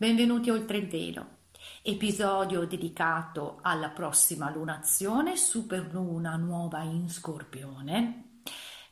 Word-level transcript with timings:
Benvenuti 0.00 0.48
oltre 0.48 0.76
il 0.76 0.86
velo 0.86 1.26
episodio 1.82 2.64
dedicato 2.68 3.58
alla 3.62 3.88
prossima 3.88 4.48
lunazione, 4.48 5.36
superluna 5.36 6.36
nuova 6.36 6.82
in 6.82 7.10
Scorpione, 7.10 8.42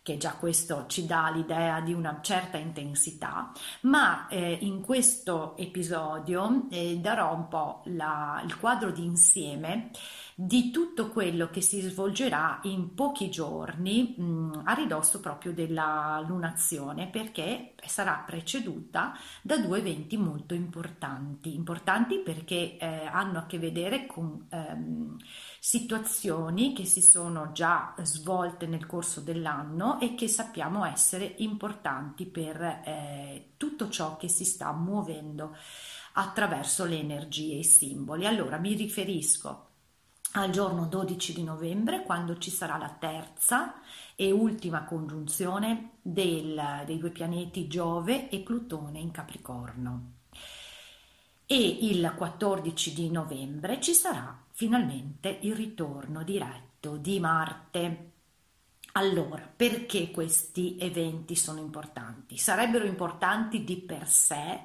che 0.02 0.16
già 0.16 0.33
questo 0.33 0.87
ci 0.88 1.06
dà 1.06 1.30
l'idea 1.30 1.80
di 1.80 1.92
una 1.92 2.19
certa 2.23 2.56
intensità, 2.56 3.52
ma 3.83 4.27
eh, 4.27 4.59
in 4.62 4.80
questo 4.80 5.56
episodio 5.56 6.66
eh, 6.70 6.98
darò 6.98 7.33
un 7.36 7.47
po' 7.47 7.83
la, 7.84 8.42
il 8.45 8.59
quadro 8.59 8.91
di 8.91 9.05
insieme 9.05 9.91
di 10.34 10.73
tutto 10.73 11.11
quello 11.11 11.50
che 11.50 11.61
si 11.61 11.83
svolgerà 11.83 12.59
in 12.64 12.95
pochi 12.95 13.30
giorni 13.30 14.16
mh, 14.19 14.25
mm, 14.25 14.52
a 14.64 14.75
ridosso 14.75 15.20
proprio 15.20 15.52
della 15.52 16.20
lunazione 16.27 17.06
perché 17.06 17.75
sarà 17.88 18.22
preceduta 18.26 19.16
da 19.42 19.58
due 19.58 19.78
eventi 19.78 20.16
molto 20.16 20.54
importanti, 20.54 21.54
importanti 21.54 22.18
perché 22.18 22.77
eh, 22.77 23.06
hanno 23.06 23.38
a 23.38 23.46
che 23.46 23.58
vedere 23.58 24.06
con 24.06 24.47
ehm, 24.50 25.16
situazioni 25.61 26.72
che 26.72 26.84
si 26.84 27.02
sono 27.02 27.52
già 27.52 27.94
svolte 28.02 28.66
nel 28.66 28.86
corso 28.86 29.20
dell'anno 29.20 30.00
e 30.00 30.14
che 30.14 30.28
sappiamo 30.28 30.84
essere 30.84 31.34
importanti 31.38 32.27
per 32.27 32.61
eh, 32.62 33.52
tutto 33.56 33.89
ciò 33.89 34.16
che 34.16 34.28
si 34.28 34.44
sta 34.44 34.72
muovendo 34.72 35.56
attraverso 36.12 36.84
le 36.84 36.98
energie 36.98 37.55
e 37.55 37.58
i 37.58 37.64
simboli. 37.64 38.27
Allora 38.27 38.58
mi 38.58 38.74
riferisco 38.74 39.66
al 40.41 40.51
giorno 40.51 40.84
12 40.84 41.33
di 41.33 41.42
novembre, 41.42 42.03
quando 42.03 42.37
ci 42.37 42.51
sarà 42.51 42.77
la 42.77 42.95
terza 42.98 43.81
e 44.15 44.31
ultima 44.31 44.84
congiunzione 44.84 45.92
del, 46.03 46.83
dei 46.84 46.98
due 46.98 47.11
pianeti 47.11 47.67
Giove 47.67 48.29
e 48.29 48.41
Plutone 48.41 48.98
in 48.98 49.11
Capricorno. 49.11 50.12
E 51.47 51.57
il 51.59 52.12
14 52.14 52.92
di 52.92 53.11
novembre 53.11 53.81
ci 53.81 53.95
sarà 53.95 54.39
finalmente 54.51 55.39
il 55.42 55.55
ritorno 55.55 56.23
diretto 56.23 56.97
di 56.97 57.19
Marte. 57.19 58.11
Allora, 58.92 59.51
perché 59.55 60.11
questi 60.11 60.77
eventi 60.79 61.34
sono 61.34 61.61
importanti? 61.61 62.37
Sarebbero 62.37 62.84
importanti 62.84 63.64
di 63.64 63.77
per 63.79 64.07
sé, 64.07 64.61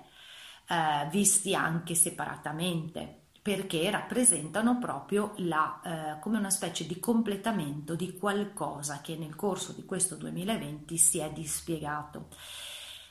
eh, 0.67 1.07
visti 1.11 1.55
anche 1.55 1.95
separatamente, 1.95 3.20
perché 3.41 3.89
rappresentano 3.89 4.77
proprio 4.77 5.33
la, 5.37 5.81
eh, 6.15 6.19
come 6.19 6.37
una 6.37 6.51
specie 6.51 6.85
di 6.85 6.99
completamento 6.99 7.95
di 7.95 8.15
qualcosa 8.15 9.01
che 9.01 9.15
nel 9.15 9.35
corso 9.35 9.71
di 9.73 9.83
questo 9.83 10.15
2020 10.15 10.97
si 10.97 11.17
è 11.19 11.31
dispiegato. 11.31 12.27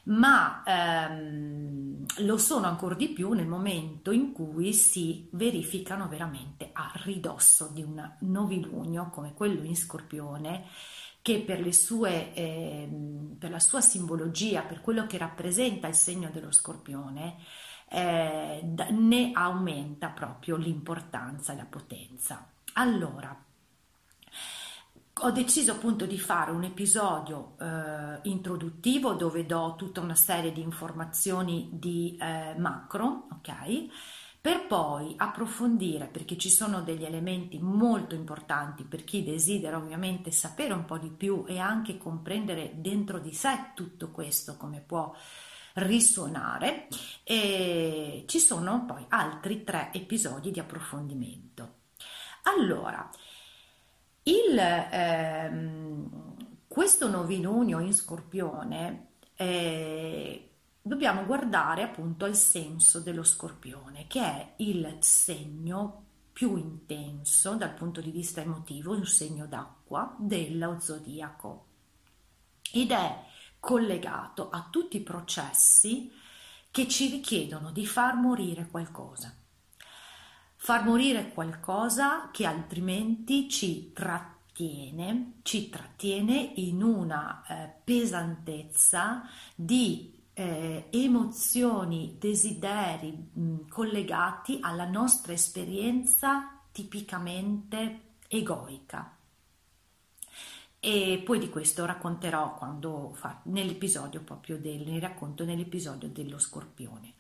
Ma 0.03 0.63
ehm, 0.65 2.07
lo 2.19 2.39
sono 2.39 2.67
ancora 2.67 2.95
di 2.95 3.09
più 3.09 3.33
nel 3.33 3.47
momento 3.47 4.13
in 4.13 4.33
cui 4.33 4.73
si 4.73 5.29
verificano 5.33 6.09
veramente 6.09 6.71
a 6.73 6.91
ridosso 7.05 7.69
di 7.73 7.83
un 7.83 8.17
novilunio 8.21 9.11
come 9.11 9.35
quello 9.35 9.63
in 9.63 9.77
Scorpione, 9.77 10.65
che 11.23 11.41
per, 11.41 11.75
sue, 11.75 12.33
eh, 12.35 12.89
per 13.39 13.51
la 13.51 13.59
sua 13.59 13.81
simbologia, 13.81 14.63
per 14.63 14.81
quello 14.81 15.07
che 15.07 15.19
rappresenta 15.19 15.87
il 15.87 15.95
segno 15.95 16.31
dello 16.33 16.51
Scorpione, 16.51 17.37
eh, 17.93 18.63
ne 18.91 19.31
aumenta 19.33 20.09
proprio 20.09 20.57
l'importanza 20.57 21.53
e 21.53 21.57
la 21.57 21.67
potenza. 21.69 22.49
Allora, 22.75 23.37
ho 25.23 25.31
deciso 25.33 25.73
appunto 25.73 26.07
di 26.07 26.19
fare 26.19 26.53
un 26.53 26.63
episodio 26.63 27.57
eh, 27.61 28.21
introduttivo 28.23 29.15
dove 29.15 29.45
do 29.45 29.75
tutta 29.77 30.01
una 30.01 30.15
serie 30.15 30.53
di 30.53 30.63
informazioni 30.63 31.69
di 31.73 32.17
eh, 32.19 32.55
macro, 32.57 33.27
ok? 33.33 33.89
Per 34.41 34.67
poi 34.67 35.13
approfondire, 35.19 36.07
perché 36.07 36.39
ci 36.39 36.49
sono 36.49 36.81
degli 36.81 37.05
elementi 37.05 37.59
molto 37.59 38.15
importanti 38.15 38.85
per 38.85 39.05
chi 39.05 39.23
desidera 39.23 39.77
ovviamente 39.77 40.31
sapere 40.31 40.73
un 40.73 40.87
po' 40.87 40.97
di 40.97 41.11
più 41.11 41.45
e 41.47 41.59
anche 41.59 41.99
comprendere 41.99 42.73
dentro 42.77 43.19
di 43.19 43.35
sé 43.35 43.73
tutto 43.75 44.11
questo, 44.11 44.57
come 44.57 44.81
può 44.81 45.13
risuonare 45.83 46.89
e 47.25 48.25
ci 48.27 48.39
sono 48.39 48.85
poi 48.87 49.05
altri 49.09 49.65
tre 49.65 49.91
episodi 49.93 50.51
di 50.51 50.61
approfondimento. 50.61 51.75
Allora, 52.45 53.09
il, 54.23 54.59
ehm, 54.59 56.37
questo 56.67 57.09
novilunio 57.09 57.79
in 57.81 57.93
scorpione 57.93 59.09
eh, 59.35 60.51
dobbiamo 60.83 61.25
guardare 61.25 61.83
appunto 61.83 62.25
al 62.25 62.35
senso 62.35 63.01
dello 63.01 63.25
scorpione 63.25 64.07
che 64.07 64.21
è 64.21 64.53
il 64.57 64.97
segno 65.01 66.05
più 66.33 66.57
intenso 66.57 67.55
dal 67.55 67.75
punto 67.75 68.01
di 68.01 68.11
vista 68.11 68.41
emotivo, 68.41 68.95
un 68.95 69.07
segno 69.07 69.47
d'acqua 69.47 70.15
dello 70.19 70.79
zodiaco 70.81 71.67
ed 72.73 72.93
è 72.93 73.25
collegato 73.61 74.49
a 74.51 74.67
tutti 74.71 74.97
i 74.97 75.03
processi 75.03 76.11
che 76.71 76.89
ci 76.89 77.09
richiedono 77.11 77.71
di 77.71 77.87
far 77.87 78.17
morire 78.17 78.67
qualcosa. 78.71 79.35
Far 80.57 80.85
morire 80.85 81.33
qualcosa 81.33 82.31
che 82.31 82.47
altrimenti 82.47 83.49
ci 83.49 83.93
trattiene, 83.93 85.35
ci 85.43 85.69
trattiene 85.69 86.53
in 86.57 86.83
una 86.83 87.43
eh, 87.47 87.73
pesantezza 87.83 89.23
di 89.55 90.19
eh, 90.35 90.89
emozioni, 90.91 92.17
desideri 92.19 93.11
mh, 93.11 93.69
collegati 93.69 94.59
alla 94.61 94.89
nostra 94.89 95.33
esperienza 95.33 96.61
tipicamente 96.73 98.15
egoica. 98.29 99.17
E 100.81 101.21
poi 101.25 101.39
di 101.39 101.51
questo 101.51 101.85
racconterò 101.85 102.55
quando 102.55 103.13
fa, 103.15 103.41
nell'episodio 103.45 104.23
proprio 104.23 104.59
del 104.59 104.99
racconto 104.99 105.45
nell'episodio 105.45 106.09
dello 106.09 106.39
scorpione. 106.39 107.15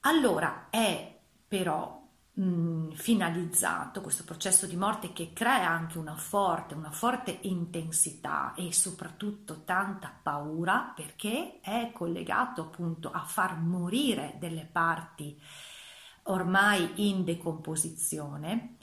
Allora 0.00 0.68
è 0.70 1.18
però 1.46 2.02
mh, 2.32 2.92
finalizzato 2.92 4.00
questo 4.00 4.24
processo 4.24 4.66
di 4.66 4.76
morte 4.76 5.12
che 5.12 5.32
crea 5.32 5.68
anche 5.68 5.98
una 5.98 6.16
forte, 6.16 6.74
una 6.74 6.90
forte 6.90 7.38
intensità 7.42 8.54
e 8.54 8.72
soprattutto 8.72 9.62
tanta 9.64 10.12
paura 10.22 10.92
perché 10.94 11.60
è 11.60 11.90
collegato 11.92 12.62
appunto 12.62 13.10
a 13.10 13.24
far 13.24 13.58
morire 13.58 14.36
delle 14.38 14.64
parti 14.70 15.38
ormai 16.24 17.08
in 17.08 17.24
decomposizione 17.24 18.76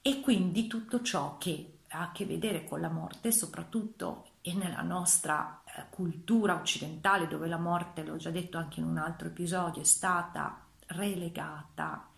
e 0.00 0.20
quindi 0.20 0.66
tutto 0.66 1.02
ciò 1.02 1.36
che 1.38 1.75
ha 1.96 2.02
a 2.02 2.12
che 2.12 2.26
vedere 2.26 2.64
con 2.64 2.80
la 2.80 2.90
morte, 2.90 3.32
soprattutto 3.32 4.28
nella 4.42 4.82
nostra 4.82 5.62
eh, 5.64 5.86
cultura 5.90 6.54
occidentale, 6.54 7.26
dove 7.26 7.48
la 7.48 7.58
morte, 7.58 8.04
l'ho 8.04 8.16
già 8.16 8.30
detto 8.30 8.58
anche 8.58 8.80
in 8.80 8.86
un 8.86 8.98
altro 8.98 9.28
episodio, 9.28 9.80
è 9.80 9.84
stata 9.84 10.64
relegata 10.88 12.10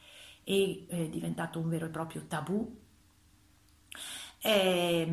e 0.45 0.85
è 0.89 1.09
diventato 1.09 1.59
un 1.59 1.69
vero 1.69 1.87
e 1.87 1.91
proprio 1.91 2.27
tabù, 2.27 2.77
eh, 4.41 5.07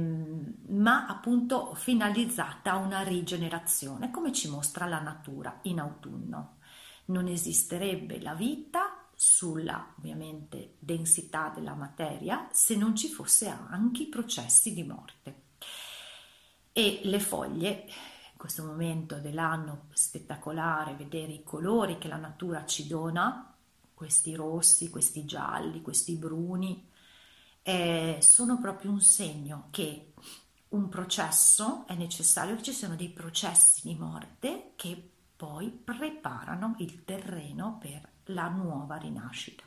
ma 0.68 1.08
appunto 1.08 1.74
finalizzata 1.74 2.72
a 2.74 2.78
una 2.78 3.02
rigenerazione, 3.02 4.12
come 4.12 4.34
ci 4.34 4.50
mostra 4.50 4.86
la 4.86 5.00
natura 5.00 5.60
in 5.64 5.80
autunno. 5.80 6.58
Non 7.06 7.28
esisterebbe 7.28 8.20
la 8.20 8.34
vita 8.34 8.95
sulla 9.27 9.95
ovviamente 9.98 10.75
densità 10.77 11.51
della 11.54 11.74
materia 11.74 12.48
se 12.51 12.75
non 12.75 12.95
ci 12.95 13.07
fosse 13.07 13.48
anche 13.48 14.04
i 14.04 14.07
processi 14.07 14.72
di 14.72 14.83
morte. 14.83 15.42
E 16.72 17.00
le 17.04 17.19
foglie, 17.19 17.86
in 17.88 18.38
questo 18.38 18.63
momento 18.63 19.18
dell'anno 19.18 19.88
spettacolare, 19.94 20.94
vedere 20.94 21.31
i 21.31 21.44
colori 21.44 21.98
che 21.98 22.07
la 22.07 22.18
natura 22.18 22.66
ci 22.68 22.86
dona, 22.86 23.51
questi 23.95 24.36
rossi, 24.36 24.92
questi 24.92 25.25
gialli, 25.25 25.81
questi 25.81 26.13
bruni, 26.13 26.88
eh, 27.63 28.19
sono 28.22 28.60
proprio 28.60 28.92
un 28.92 29.01
segno 29.01 29.69
che 29.72 30.13
un 30.69 30.88
processo 30.88 31.88
è 31.88 31.95
necessario, 31.95 32.56
che 32.57 32.62
ci 32.62 32.74
siano 32.74 32.95
dei 32.95 33.10
processi 33.10 33.88
di 33.88 33.95
morte 33.95 34.74
che 34.75 35.10
poi 35.36 35.72
preparano 35.72 36.75
il 36.77 37.04
terreno 37.04 37.80
per 37.80 38.13
la 38.25 38.48
nuova 38.48 38.98
rinascita. 38.98 39.63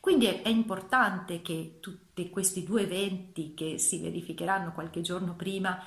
Quindi 0.00 0.26
è, 0.26 0.48
importante 0.48 1.42
che 1.42 1.78
tutti 1.80 2.30
questi 2.30 2.62
due 2.62 2.82
eventi 2.82 3.54
che 3.54 3.78
si 3.78 4.00
verificheranno 4.00 4.72
qualche 4.72 5.00
giorno 5.00 5.34
prima 5.34 5.82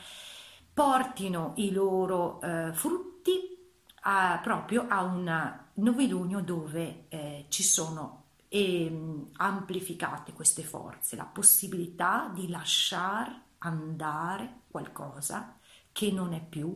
portino 0.73 1.53
i 1.57 1.71
loro 1.71 2.41
eh, 2.41 2.71
frutti 2.73 3.57
a, 4.01 4.39
proprio 4.41 4.85
a 4.87 5.03
un 5.03 5.59
novilunio 5.75 6.41
dove 6.41 7.05
eh, 7.09 7.45
ci 7.49 7.63
sono 7.63 8.23
eh, 8.49 9.25
amplificate 9.37 10.33
queste 10.33 10.63
forze, 10.63 11.15
la 11.15 11.25
possibilità 11.25 12.31
di 12.33 12.49
lasciare 12.49 13.45
andare 13.59 14.61
qualcosa 14.69 15.57
che 15.91 16.11
non 16.11 16.33
è 16.33 16.41
più 16.41 16.75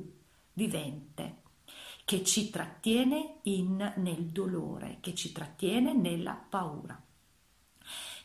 vivente, 0.54 1.41
che 2.06 2.24
ci 2.24 2.50
trattiene 2.50 3.38
in, 3.44 3.94
nel 3.98 4.26
dolore, 4.26 4.98
che 5.02 5.14
ci 5.16 5.32
trattiene 5.32 5.94
nella 5.94 6.34
paura, 6.34 7.02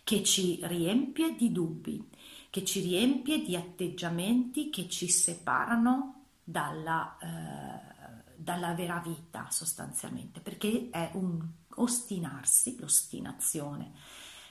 che 0.02 0.22
ci 0.22 0.60
riempie 0.62 1.34
di 1.34 1.52
dubbi, 1.52 2.08
che 2.50 2.64
ci 2.64 2.80
riempie 2.80 3.42
di 3.42 3.56
atteggiamenti 3.56 4.70
che 4.70 4.88
ci 4.88 5.08
separano 5.08 6.24
dalla, 6.42 7.16
eh, 7.18 8.34
dalla 8.36 8.72
vera 8.74 8.98
vita 9.04 9.48
sostanzialmente, 9.50 10.40
perché 10.40 10.88
è 10.90 11.10
un 11.14 11.44
ostinarsi, 11.76 12.76
l'ostinazione 12.78 13.92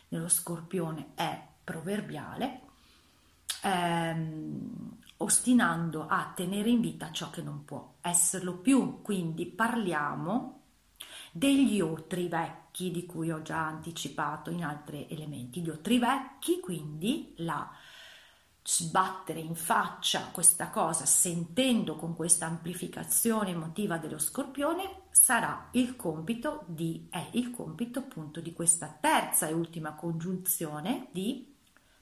nello 0.09 0.29
scorpione 0.29 1.13
è 1.15 1.41
proverbiale, 1.63 2.61
ehm, 3.65 4.97
ostinando 5.17 6.05
a 6.07 6.31
tenere 6.35 6.69
in 6.69 6.81
vita 6.81 7.11
ciò 7.11 7.29
che 7.29 7.41
non 7.41 7.65
può 7.65 7.95
esserlo 8.01 8.57
più. 8.57 9.01
Quindi 9.01 9.47
parliamo 9.47 10.61
degli 11.31 11.81
otri 11.81 12.27
vecchi 12.27 12.91
di 12.91 13.05
cui 13.05 13.31
ho 13.31 13.41
già 13.41 13.65
anticipato 13.65 14.51
in 14.51 14.63
altri 14.63 15.07
elementi. 15.09 15.61
Gli 15.61 15.69
otri 15.69 15.97
vecchi, 15.97 16.59
quindi 16.59 17.33
la 17.37 17.69
sbattere 18.67 19.39
in 19.39 19.53
faccia 19.53 20.29
questa 20.31 20.69
cosa 20.69 21.05
sentendo 21.05 21.95
con 21.95 22.15
questa 22.15 22.47
amplificazione 22.47 23.51
emotiva 23.51 23.99
dello 23.99 24.17
scorpione 24.17 25.03
sarà 25.11 25.67
il 25.73 25.95
compito 25.95 26.63
di 26.65 27.05
è 27.11 27.27
il 27.33 27.51
compito 27.51 27.99
appunto 27.99 28.41
di 28.41 28.53
questa 28.53 28.97
terza 28.99 29.47
e 29.47 29.53
ultima 29.53 29.93
congiunzione 29.93 31.09
di 31.11 31.53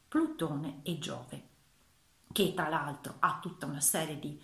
Plutone 0.08 0.80
e 0.84 1.00
Giove 1.00 1.53
che 2.34 2.54
tra 2.54 2.68
l'altro 2.68 3.16
ha 3.20 3.40
tutta 3.42 3.66
una 3.66 3.80
serie 3.80 4.20
di 4.20 4.38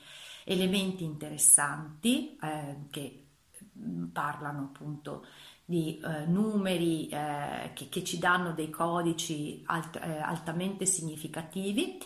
elementi 0.45 1.03
interessanti 1.03 2.37
eh, 2.41 2.85
che 2.89 3.25
mm, 3.77 4.05
parlano 4.05 4.71
appunto 4.73 5.25
di 5.65 5.99
eh, 6.03 6.25
numeri 6.25 7.07
eh, 7.09 7.71
che, 7.73 7.89
che, 7.89 8.03
ci 8.03 8.17
danno 8.17 8.53
dei 8.53 8.71
codici 8.71 9.61
alt, 9.67 9.97
eh, 9.97 10.17
altamente 10.17 10.85
significativi. 10.85 11.97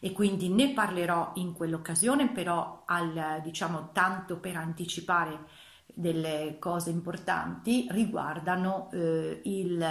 E 0.00 0.12
quindi 0.12 0.48
ne 0.48 0.74
parlerò 0.74 1.32
in 1.36 1.54
quell'occasione, 1.54 2.28
però 2.28 2.82
al, 2.86 3.40
diciamo 3.42 3.90
tanto 3.92 4.38
per 4.38 4.56
anticipare 4.56 5.46
delle 5.86 6.56
cose 6.60 6.90
importanti 6.90 7.86
riguardano 7.90 8.90
eh, 8.92 9.40
il 9.44 9.84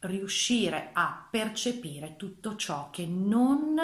riuscire 0.00 0.90
a 0.92 1.26
percepire 1.28 2.16
tutto 2.16 2.54
ciò 2.56 2.90
che 2.90 3.06
non 3.06 3.80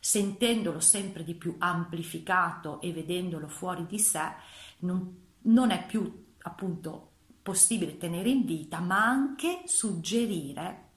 sentendolo 0.00 0.80
sempre 0.80 1.22
di 1.22 1.34
più 1.34 1.54
amplificato 1.58 2.80
e 2.80 2.92
vedendolo 2.92 3.46
fuori 3.46 3.86
di 3.86 3.98
sé, 3.98 4.32
non, 4.78 5.16
non 5.42 5.70
è 5.70 5.86
più 5.86 6.26
appunto 6.42 7.10
possibile 7.42 7.98
tenere 7.98 8.30
in 8.30 8.44
vita, 8.44 8.80
ma 8.80 9.04
anche 9.04 9.62
suggerire 9.66 10.88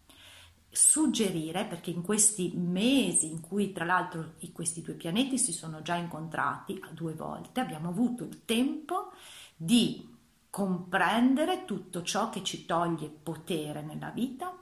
suggerire, 0.73 1.65
perché 1.65 1.91
in 1.91 2.01
questi 2.01 2.51
mesi 2.55 3.29
in 3.29 3.41
cui 3.41 3.71
tra 3.71 3.85
l'altro 3.85 4.33
questi 4.51 4.81
due 4.81 4.95
pianeti 4.95 5.37
si 5.37 5.53
sono 5.53 5.83
già 5.83 5.95
incontrati 5.95 6.81
due 6.93 7.13
volte, 7.13 7.59
abbiamo 7.59 7.89
avuto 7.89 8.23
il 8.23 8.43
tempo 8.43 9.11
di 9.55 10.11
comprendere 10.49 11.65
tutto 11.65 12.01
ciò 12.01 12.29
che 12.29 12.43
ci 12.43 12.65
toglie 12.65 13.09
potere 13.09 13.81
nella 13.81 14.09
vita 14.09 14.55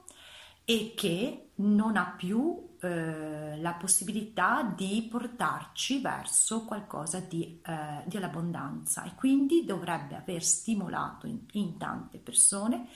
e 0.66 0.94
che 0.96 1.52
non 1.56 1.96
ha 1.96 2.14
più 2.16 2.70
eh, 2.82 3.60
la 3.60 3.74
possibilità 3.74 4.64
di 4.64 5.08
portarci 5.10 6.02
verso 6.02 6.66
qualcosa 6.66 7.20
di, 7.20 7.62
eh, 7.66 8.04
dell'abbondanza 8.06 9.04
e 9.04 9.16
quindi 9.16 9.66
dovrebbe 9.66 10.16
aver 10.16 10.44
stimolato 10.44 11.28
in, 11.28 11.40
in 11.54 11.78
tante 11.78 12.18
persone 12.18 12.88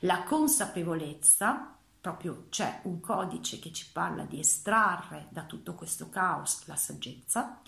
la 0.00 0.22
consapevolezza 0.24 1.76
proprio 2.06 2.46
c'è 2.50 2.82
un 2.84 3.00
codice 3.00 3.58
che 3.58 3.72
ci 3.72 3.90
parla 3.90 4.22
di 4.22 4.38
estrarre 4.38 5.26
da 5.30 5.42
tutto 5.42 5.74
questo 5.74 6.08
caos 6.08 6.64
la 6.66 6.76
saggezza, 6.76 7.60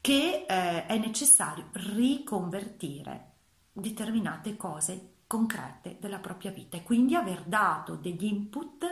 che 0.00 0.46
eh, 0.48 0.86
è 0.86 0.98
necessario 0.98 1.66
riconvertire 1.72 3.30
determinate 3.72 4.56
cose 4.56 5.14
concrete 5.26 5.96
della 5.98 6.20
propria 6.20 6.52
vita 6.52 6.76
e 6.76 6.84
quindi 6.84 7.16
aver 7.16 7.42
dato 7.42 7.96
degli 7.96 8.24
input 8.24 8.86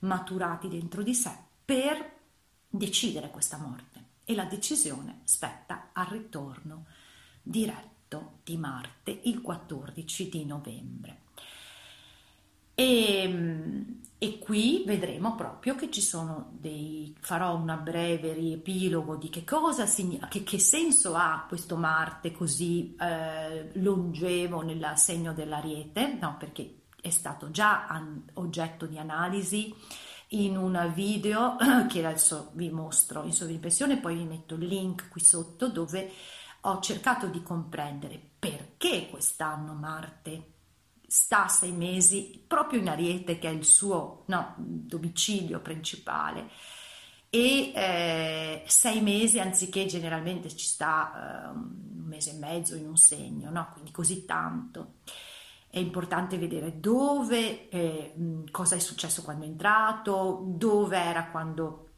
maturati 0.00 0.68
dentro 0.68 1.02
di 1.02 1.14
sé 1.14 1.34
per 1.64 2.12
decidere 2.68 3.30
questa 3.30 3.56
morte 3.56 4.02
e 4.24 4.34
la 4.34 4.44
decisione 4.44 5.20
spetta 5.24 5.90
al 5.92 6.06
ritorno 6.06 6.86
diretto 7.42 8.38
di 8.42 8.56
Marte 8.56 9.20
il 9.24 9.40
14 9.40 10.28
di 10.28 10.44
novembre. 10.44 11.18
E, 12.76 13.84
e, 14.18 14.38
qui 14.40 14.82
vedremo 14.84 15.36
proprio 15.36 15.76
che 15.76 15.92
ci 15.92 16.00
sono 16.00 16.50
dei, 16.58 17.14
farò 17.20 17.54
una 17.54 17.76
breve 17.76 18.32
riepilogo 18.32 19.14
di 19.14 19.28
che 19.28 19.44
cosa 19.44 19.84
che, 19.84 20.42
che 20.42 20.58
senso 20.58 21.14
ha 21.14 21.44
questo 21.46 21.76
Marte 21.76 22.32
così 22.32 22.96
eh, 22.98 23.70
longevo 23.74 24.62
nel 24.62 24.92
segno 24.96 25.32
dell'Ariete, 25.32 26.18
no, 26.20 26.34
perché 26.36 26.80
è 27.00 27.10
stato 27.10 27.52
già 27.52 27.86
an, 27.86 28.24
oggetto 28.34 28.86
di 28.86 28.98
analisi 28.98 29.72
in 30.42 30.56
un 30.56 30.90
video 30.94 31.56
che 31.88 32.04
adesso 32.04 32.50
vi 32.54 32.70
mostro 32.70 33.22
in 33.24 33.32
sovrimpressione, 33.32 33.98
poi 33.98 34.16
vi 34.16 34.24
metto 34.24 34.54
il 34.54 34.66
link 34.66 35.08
qui 35.08 35.20
sotto 35.20 35.68
dove 35.68 36.10
ho 36.62 36.80
cercato 36.80 37.26
di 37.26 37.42
comprendere 37.42 38.20
perché 38.38 39.08
quest'anno 39.10 39.74
Marte 39.74 40.52
sta 41.06 41.46
sei 41.48 41.72
mesi 41.72 42.42
proprio 42.46 42.80
in 42.80 42.88
Ariete, 42.88 43.38
che 43.38 43.48
è 43.48 43.52
il 43.52 43.64
suo 43.64 44.24
no, 44.26 44.54
domicilio 44.56 45.60
principale, 45.60 46.48
e 47.30 47.72
eh, 47.74 48.64
sei 48.66 49.00
mesi 49.00 49.38
anziché 49.38 49.86
generalmente 49.86 50.48
ci 50.56 50.66
sta 50.66 51.12
eh, 51.12 51.48
un 51.50 52.04
mese 52.06 52.30
e 52.30 52.38
mezzo 52.38 52.74
in 52.74 52.86
un 52.86 52.96
segno, 52.96 53.50
no? 53.50 53.70
quindi 53.72 53.90
così 53.90 54.24
tanto. 54.24 54.94
È 55.74 55.80
importante 55.80 56.38
vedere 56.38 56.78
dove, 56.78 57.68
eh, 57.68 58.14
cosa 58.52 58.76
è 58.76 58.78
successo 58.78 59.22
quando 59.22 59.44
è 59.44 59.48
entrato, 59.48 60.44
dove 60.46 60.96
era 60.96 61.26
quando 61.26 61.88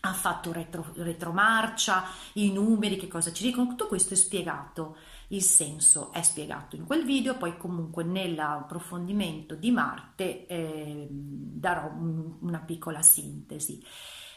ha 0.00 0.12
fatto 0.12 0.52
retro, 0.52 0.92
retromarcia, 0.96 2.04
i 2.34 2.52
numeri, 2.52 2.98
che 2.98 3.08
cosa 3.08 3.32
ci 3.32 3.44
dicono, 3.44 3.68
tutto 3.68 3.86
questo 3.86 4.12
è 4.12 4.16
spiegato 4.18 4.96
il 5.28 5.42
senso 5.42 6.12
è 6.12 6.20
spiegato 6.20 6.76
in 6.76 6.84
quel 6.84 7.04
video, 7.04 7.36
poi 7.38 7.56
comunque 7.56 8.04
nell'approfondimento 8.04 9.54
di 9.54 9.70
Marte 9.70 10.46
eh, 10.46 11.08
darò 11.10 11.86
un, 11.88 12.36
una 12.40 12.58
piccola 12.58 13.00
sintesi. 13.00 13.82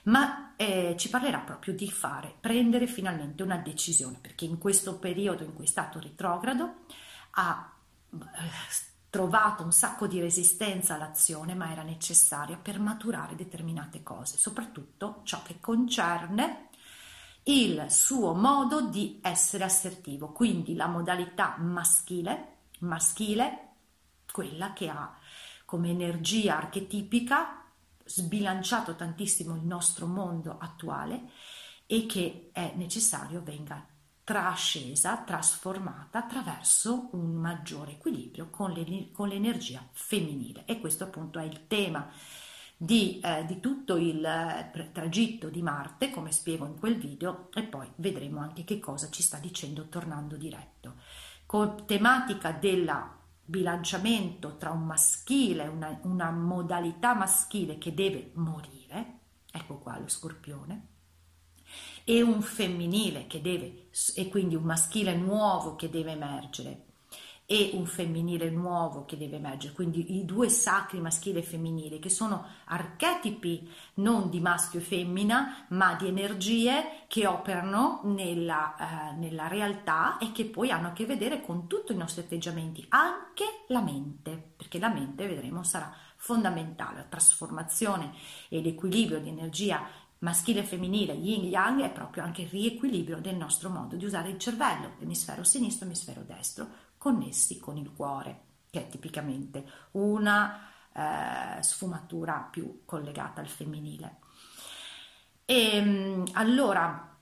Ma 0.03 0.56
eh, 0.56 0.96
ci 0.98 1.10
parlerà 1.10 1.39
proprio 1.39 1.74
di 1.74 1.91
fare, 1.91 2.34
prendere 2.39 2.88
finalmente 2.88 3.44
una 3.44 3.58
decisione, 3.58 4.20
perché 4.22 4.46
in 4.46 4.58
questo 4.58 4.98
periodo 4.98 5.44
in 5.44 5.53
cui 5.53 5.65
è 5.65 5.67
stato 5.67 6.00
retrogrado 6.00 6.86
ha 7.32 7.76
trovato 9.10 9.64
un 9.64 9.72
sacco 9.72 10.08
di 10.08 10.20
resistenza 10.20 10.96
all'azione, 10.96 11.56
ma 11.56 11.72
era 11.72 11.84
necessaria 11.84 12.58
per 12.58 12.80
maturare 12.80 13.36
determinate 13.36 14.04
cose, 14.04 14.38
soprattutto 14.38 15.22
ciò 15.24 15.42
che 15.44 15.60
concerne 15.60 16.70
il 17.44 17.86
suo 17.90 18.34
modo 18.34 18.82
di 18.82 19.20
essere 19.22 19.64
assertivo, 19.64 20.32
quindi 20.32 20.76
la 20.76 20.88
modalità 20.88 21.56
maschile, 21.58 22.58
maschile, 22.80 23.70
quella 24.32 24.74
che 24.74 24.90
ha 24.90 25.18
come 25.66 25.90
energia 25.90 26.58
archetipica 26.58 27.64
sbilanciato 28.04 28.96
tantissimo 28.96 29.56
il 29.56 29.64
nostro 29.64 30.06
mondo 30.06 30.58
attuale 30.60 31.32
e 31.86 32.06
che 32.06 32.50
è 32.54 32.74
necessario 32.76 33.42
venga 33.42 33.86
trascesa, 34.27 35.24
trasformata 35.25 36.19
attraverso 36.19 37.07
un 37.12 37.36
maggiore 37.36 37.93
equilibrio 37.93 38.50
con, 38.50 38.74
le, 38.74 39.07
con 39.13 39.29
l'energia 39.29 39.81
femminile 39.93 40.65
e 40.65 40.81
questo 40.81 41.05
appunto 41.05 41.39
è 41.39 41.46
il 41.46 41.65
tema 41.67 42.12
di, 42.75 43.22
eh, 43.24 43.46
di 43.46 43.62
tutto 43.62 43.96
il 43.96 44.22
eh, 44.25 44.91
tragitto 44.91 45.48
di 45.48 45.62
Marte, 45.62 46.10
come 46.10 46.34
spiego 46.34 46.65
in 46.65 46.77
quel 46.77 46.98
video, 46.98 47.48
e 47.53 47.63
poi 47.63 47.89
vedremo 47.96 48.41
anche 48.41 48.65
che 48.65 48.79
cosa 48.79 49.10
ci 49.10 49.24
sta 49.24 49.38
dicendo 49.38 49.88
tornando 49.88 50.36
diretto. 50.36 50.96
con 51.46 51.86
tematica 51.86 52.51
del 52.51 52.93
bilanciamento 53.46 54.57
tra 54.57 54.72
un 54.72 54.88
maschile, 54.88 55.67
una, 55.67 55.98
una 56.03 56.31
modalità 56.31 57.13
maschile 57.13 57.77
che 57.77 57.93
deve 57.93 58.31
morire, 58.34 59.19
ecco 59.50 59.77
qua 59.77 59.98
lo 59.98 60.10
scorpione, 60.10 60.97
e 62.10 62.22
un 62.22 62.42
femminile 62.42 63.28
che 63.28 63.42
deve, 63.42 63.90
e 64.16 64.30
quindi 64.30 64.56
un 64.56 64.64
maschile 64.64 65.14
nuovo 65.14 65.76
che 65.76 65.90
deve 65.90 66.12
emergere 66.12 66.86
e 67.46 67.72
un 67.74 67.86
femminile 67.86 68.50
nuovo 68.50 69.04
che 69.04 69.18
deve 69.18 69.36
emergere, 69.38 69.74
quindi 69.74 70.18
i 70.18 70.24
due 70.24 70.48
sacri 70.48 71.02
maschile 71.02 71.40
e 71.40 71.44
femminile 71.44 72.00
che 72.00 72.10
sono 72.10 72.46
archetipi 72.66 73.70
non 73.96 74.30
di 74.30 74.40
maschio 74.40 74.80
e 74.80 74.84
femmina, 74.84 75.66
ma 75.70 75.96
di 75.96 76.08
energie 76.08 77.04
che 77.08 77.28
operano 77.28 78.02
nella, 78.04 79.12
eh, 79.12 79.16
nella 79.16 79.48
realtà 79.48 80.18
e 80.18 80.32
che 80.32 80.46
poi 80.46 80.72
hanno 80.72 80.88
a 80.88 80.94
che 80.94 81.06
vedere 81.06 81.42
con 81.42 81.68
tutti 81.68 81.92
i 81.92 81.98
nostri 81.98 82.22
atteggiamenti, 82.22 82.86
anche 82.90 83.64
la 83.68 83.82
mente, 83.82 84.52
perché 84.56 84.80
la 84.80 84.90
mente, 84.90 85.28
vedremo, 85.28 85.64
sarà 85.64 85.94
fondamentale. 86.18 86.98
La 86.98 87.04
trasformazione 87.04 88.12
e 88.50 88.62
l'equilibrio 88.62 89.20
di 89.20 89.30
energia 89.30 89.88
maschile 90.19 90.62
e 90.62 90.63
femminile, 90.63 91.13
yin 91.13 91.45
yang, 91.45 91.81
è 91.81 91.91
proprio 91.91 92.24
anche 92.24 92.43
il 92.43 92.50
riequilibrio 92.50 93.19
del 93.19 93.36
nostro 93.36 93.69
modo 93.69 93.95
di 93.95 94.05
usare 94.05 94.29
il 94.29 94.38
cervello, 94.38 94.93
l'emisfero 95.00 95.43
sinistro 95.43 95.86
e 95.86 95.88
l'emisfero 95.88 96.24
destro, 96.25 96.67
connessi 96.97 97.59
con 97.59 97.77
il 97.77 97.91
cuore, 97.91 98.41
che 98.69 98.81
è 98.81 98.89
tipicamente 98.89 99.65
una 99.91 100.69
eh, 100.93 101.62
sfumatura 101.62 102.47
più 102.50 102.81
collegata 102.86 103.41
al 103.41 103.47
femminile. 103.47 104.17
E 105.45 105.75
ehm, 105.75 106.25
allora 106.33 107.16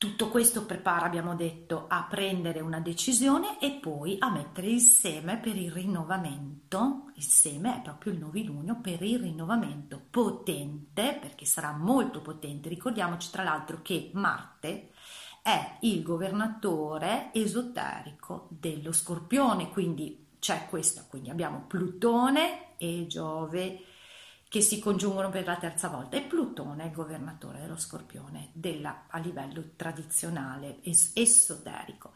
tutto 0.00 0.30
questo 0.30 0.64
prepara, 0.64 1.04
abbiamo 1.04 1.34
detto, 1.34 1.84
a 1.86 2.06
prendere 2.08 2.60
una 2.60 2.80
decisione 2.80 3.58
e 3.60 3.72
poi 3.72 4.16
a 4.18 4.30
mettere 4.30 4.68
il 4.68 4.80
seme 4.80 5.36
per 5.36 5.56
il 5.56 5.70
rinnovamento. 5.70 7.10
Il 7.16 7.22
seme 7.22 7.76
è 7.76 7.80
proprio 7.82 8.14
il 8.14 8.18
novilunio 8.18 8.78
per 8.80 9.02
il 9.02 9.18
rinnovamento 9.18 10.00
potente, 10.08 11.18
perché 11.20 11.44
sarà 11.44 11.72
molto 11.72 12.22
potente. 12.22 12.70
Ricordiamoci 12.70 13.30
tra 13.30 13.42
l'altro 13.42 13.82
che 13.82 14.10
Marte 14.14 14.92
è 15.42 15.76
il 15.80 16.02
governatore 16.02 17.28
esoterico 17.34 18.46
dello 18.48 18.92
scorpione, 18.92 19.68
quindi 19.68 20.28
c'è 20.38 20.66
questa, 20.70 21.04
quindi 21.06 21.28
abbiamo 21.28 21.66
Plutone 21.68 22.78
e 22.78 23.04
Giove 23.06 23.84
che 24.50 24.60
si 24.62 24.80
congiungono 24.80 25.30
per 25.30 25.46
la 25.46 25.54
terza 25.54 25.86
volta. 25.86 26.16
E 26.16 26.22
Plutone 26.22 26.82
è 26.82 26.86
il 26.86 26.92
governatore 26.92 27.60
dello 27.60 27.78
scorpione 27.78 28.50
della, 28.52 29.04
a 29.08 29.18
livello 29.18 29.62
tradizionale, 29.76 30.80
es, 30.82 31.12
esoterico. 31.14 32.14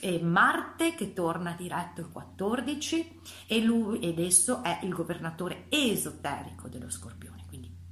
E 0.00 0.20
Marte 0.20 0.94
che 0.94 1.14
torna 1.14 1.54
diretto 1.54 2.02
il 2.02 2.10
14 2.10 3.20
e 3.46 3.60
lui 3.62 4.00
ed 4.00 4.18
esso 4.18 4.62
è 4.62 4.80
il 4.82 4.92
governatore 4.92 5.64
esoterico 5.70 6.68
dello 6.68 6.90
scorpione. 6.90 7.34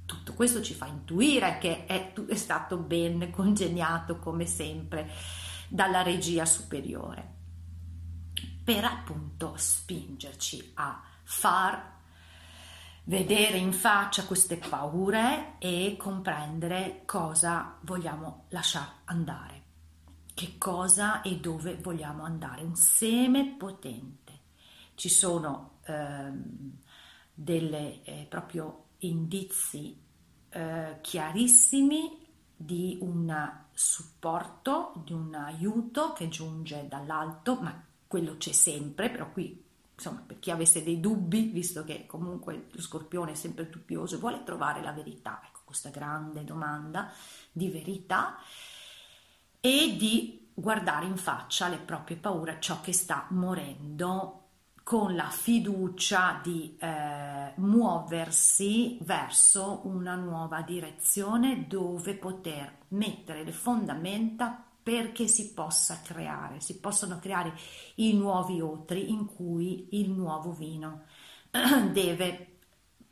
Tutto 0.05 0.33
questo 0.33 0.61
ci 0.61 0.73
fa 0.73 0.85
intuire 0.85 1.57
che 1.59 1.85
è, 1.85 2.13
è 2.13 2.35
stato 2.35 2.77
ben 2.77 3.31
congegnato 3.31 4.19
come 4.19 4.45
sempre 4.45 5.09
dalla 5.67 6.01
regia 6.01 6.45
superiore. 6.45 7.31
Per 8.63 8.83
appunto 8.83 9.53
spingerci 9.57 10.73
a 10.75 11.01
far 11.23 11.92
vedere 13.05 13.57
in 13.57 13.73
faccia 13.73 14.25
queste 14.25 14.57
paure 14.57 15.55
e 15.59 15.95
comprendere 15.97 17.01
cosa 17.05 17.77
vogliamo 17.81 18.45
lasciare 18.49 18.91
andare, 19.05 19.63
che 20.33 20.57
cosa 20.57 21.21
e 21.21 21.37
dove 21.37 21.75
vogliamo 21.75 22.23
andare, 22.23 22.63
un 22.63 22.75
seme 22.75 23.55
potente. 23.57 24.31
Ci 24.95 25.09
sono 25.09 25.79
ehm, 25.85 26.77
delle 27.33 28.03
eh, 28.03 28.25
proprio 28.29 28.85
indizi 28.99 29.99
eh, 30.49 30.97
chiarissimi 31.01 32.21
di 32.55 32.97
un 33.01 33.51
supporto, 33.73 34.93
di 35.03 35.11
un 35.11 35.33
aiuto 35.33 36.13
che 36.13 36.29
giunge 36.29 36.87
dall'alto, 36.87 37.59
ma 37.59 37.83
quello 38.07 38.37
c'è 38.37 38.51
sempre, 38.51 39.09
però 39.09 39.31
qui 39.31 39.62
insomma 39.95 40.23
per 40.25 40.39
chi 40.39 40.51
avesse 40.51 40.83
dei 40.83 40.99
dubbi, 40.99 41.49
visto 41.51 41.83
che 41.83 42.05
comunque 42.05 42.67
lo 42.71 42.81
scorpione 42.81 43.31
è 43.31 43.35
sempre 43.35 43.69
dubbioso, 43.69 44.19
vuole 44.19 44.43
trovare 44.43 44.81
la 44.81 44.91
verità, 44.91 45.41
ecco 45.45 45.61
questa 45.63 45.89
grande 45.89 46.43
domanda 46.43 47.11
di 47.51 47.69
verità 47.69 48.37
e 49.59 49.95
di 49.97 50.49
guardare 50.53 51.05
in 51.05 51.17
faccia 51.17 51.67
le 51.67 51.77
proprie 51.77 52.17
paure, 52.17 52.57
ciò 52.59 52.81
che 52.81 52.93
sta 52.93 53.27
morendo 53.29 54.39
con 54.83 55.15
la 55.15 55.29
fiducia 55.29 56.41
di 56.43 56.75
eh, 56.77 57.53
muoversi 57.55 58.97
verso 59.01 59.81
una 59.85 60.15
nuova 60.15 60.61
direzione 60.61 61.67
dove 61.67 62.15
poter 62.15 62.79
mettere 62.89 63.43
le 63.43 63.53
fondamenta 63.53 64.65
perché 64.83 65.27
si 65.27 65.53
possa 65.53 66.01
creare, 66.03 66.59
si 66.59 66.79
possano 66.79 67.17
creare 67.19 67.53
i 67.95 68.13
nuovi 68.13 68.59
otri 68.59 69.09
in 69.09 69.25
cui 69.25 69.87
il 69.91 70.11
nuovo 70.11 70.51
vino 70.51 71.05
deve 71.91 72.57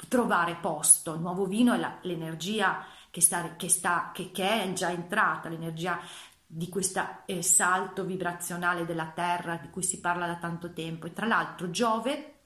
trovare 0.09 0.55
posto. 0.55 1.13
Il 1.13 1.21
nuovo 1.21 1.45
vino 1.45 1.73
è 1.73 1.77
la, 1.77 1.97
l'energia 2.01 2.85
che, 3.09 3.21
sta, 3.21 3.55
che, 3.55 3.69
sta, 3.69 4.11
che, 4.13 4.31
che 4.31 4.63
è 4.63 4.73
già 4.73 4.91
entrata, 4.91 5.49
l'energia 5.49 5.99
di 6.45 6.67
questo 6.67 7.01
eh, 7.25 7.41
salto 7.41 8.03
vibrazionale 8.03 8.85
della 8.85 9.11
Terra 9.15 9.55
di 9.55 9.69
cui 9.69 9.83
si 9.83 10.01
parla 10.01 10.27
da 10.27 10.35
tanto 10.35 10.73
tempo 10.73 11.07
e 11.07 11.13
tra 11.13 11.25
l'altro 11.25 11.69
Giove 11.69 12.39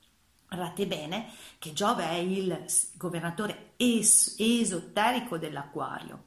guardate 0.47 0.85
bene 0.85 1.27
che 1.57 1.73
Giove 1.73 2.07
è 2.07 2.13
il 2.13 2.65
governatore 2.93 3.71
es- 3.77 4.35
esoterico 4.37 5.39
dell'Aquario 5.39 6.25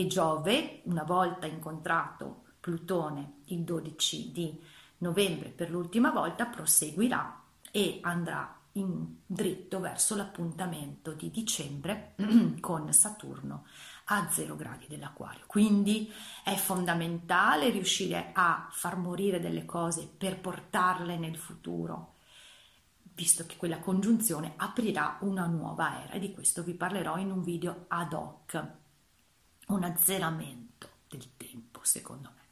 e 0.00 0.06
Giove 0.06 0.82
una 0.84 1.04
volta 1.04 1.46
incontrato 1.46 2.42
Plutone 2.60 3.40
il 3.46 3.60
12 3.60 4.30
di 4.30 4.62
novembre 4.98 5.48
per 5.48 5.70
l'ultima 5.70 6.10
volta 6.10 6.44
proseguirà 6.44 7.42
e 7.70 8.00
andrà 8.02 8.54
in 8.72 9.20
dritto 9.24 9.80
verso 9.80 10.14
l'appuntamento 10.14 11.12
di 11.12 11.30
dicembre 11.30 12.14
con 12.60 12.92
Saturno 12.92 13.64
a 14.06 14.28
0 14.28 14.54
gradi 14.54 14.86
dell'acquario. 14.86 15.44
Quindi 15.46 16.12
è 16.44 16.54
fondamentale 16.56 17.70
riuscire 17.70 18.32
a 18.34 18.68
far 18.70 18.98
morire 18.98 19.40
delle 19.40 19.64
cose 19.64 20.06
per 20.14 20.38
portarle 20.38 21.16
nel 21.16 21.36
futuro, 21.36 22.16
visto 23.14 23.46
che 23.46 23.56
quella 23.56 23.78
congiunzione 23.78 24.52
aprirà 24.56 25.16
una 25.20 25.46
nuova 25.46 26.02
era 26.04 26.12
e 26.12 26.18
di 26.18 26.32
questo 26.32 26.62
vi 26.62 26.74
parlerò 26.74 27.16
in 27.16 27.30
un 27.30 27.42
video 27.42 27.86
ad 27.88 28.12
hoc, 28.12 28.84
un 29.66 29.84
azzeramento 29.84 30.88
del 31.08 31.26
tempo 31.36 31.80
secondo 31.82 32.30
me. 32.34 32.42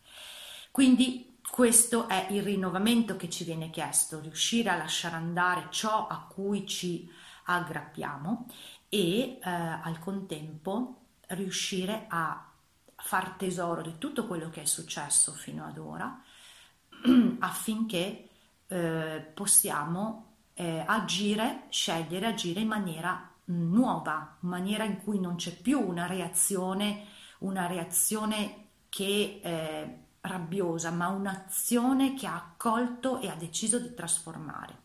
Quindi 0.71 1.38
questo 1.49 2.09
è 2.09 2.28
il 2.30 2.42
rinnovamento 2.42 3.16
che 3.16 3.30
ci 3.30 3.44
viene 3.44 3.71
chiesto, 3.71 4.21
riuscire 4.21 4.71
a 4.71 4.76
lasciare 4.76 5.14
andare 5.14 5.68
ciò 5.71 6.06
a 6.09 6.26
cui 6.28 6.66
ci 6.66 7.09
aggrappiamo 7.44 8.47
e 8.88 9.21
eh, 9.21 9.40
al 9.42 9.99
contempo 9.99 11.00
riuscire 11.28 12.06
a 12.09 12.50
far 12.97 13.30
tesoro 13.30 13.83
di 13.83 13.99
tutto 13.99 14.26
quello 14.26 14.50
che 14.50 14.62
è 14.62 14.64
successo 14.64 15.33
fino 15.33 15.64
ad 15.64 15.78
ora 15.78 16.23
affinché 17.40 18.28
eh, 18.66 19.30
possiamo 19.35 20.33
eh, 20.54 20.83
agire, 20.87 21.66
scegliere, 21.68 22.26
agire 22.26 22.61
in 22.61 22.68
maniera 22.68 23.30
nuova, 23.46 24.36
maniera 24.40 24.84
in 24.84 25.02
cui 25.02 25.18
non 25.20 25.36
c'è 25.36 25.54
più 25.56 25.80
una 25.80 26.06
reazione, 26.06 27.06
una 27.40 27.66
reazione 27.66 28.68
che 28.88 29.40
è 29.42 29.98
rabbiosa, 30.20 30.90
ma 30.90 31.08
un'azione 31.08 32.14
che 32.14 32.26
ha 32.26 32.36
accolto 32.36 33.20
e 33.20 33.28
ha 33.28 33.34
deciso 33.34 33.78
di 33.78 33.92
trasformare. 33.94 34.82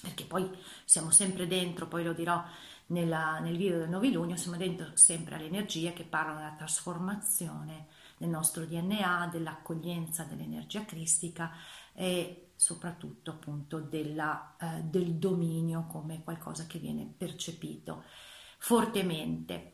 Perché 0.00 0.24
poi 0.24 0.50
siamo 0.84 1.10
sempre 1.10 1.46
dentro, 1.46 1.86
poi 1.86 2.04
lo 2.04 2.12
dirò 2.12 2.42
nella, 2.86 3.38
nel 3.38 3.56
video 3.56 3.78
del 3.78 3.88
novilunio 3.88 4.36
siamo 4.36 4.56
dentro 4.56 4.96
sempre 4.96 5.34
alle 5.34 5.46
energie 5.46 5.92
che 5.92 6.04
parlano 6.04 6.38
della 6.38 6.54
trasformazione 6.56 7.86
del 8.16 8.28
nostro 8.28 8.64
DNA, 8.64 9.28
dell'accoglienza 9.30 10.24
dell'energia 10.24 10.84
cristica 10.84 11.52
e 11.92 12.49
soprattutto 12.60 13.30
appunto 13.30 13.78
della, 13.80 14.54
eh, 14.60 14.82
del 14.82 15.14
dominio 15.14 15.86
come 15.88 16.22
qualcosa 16.22 16.66
che 16.66 16.78
viene 16.78 17.10
percepito 17.16 18.04
fortemente. 18.58 19.72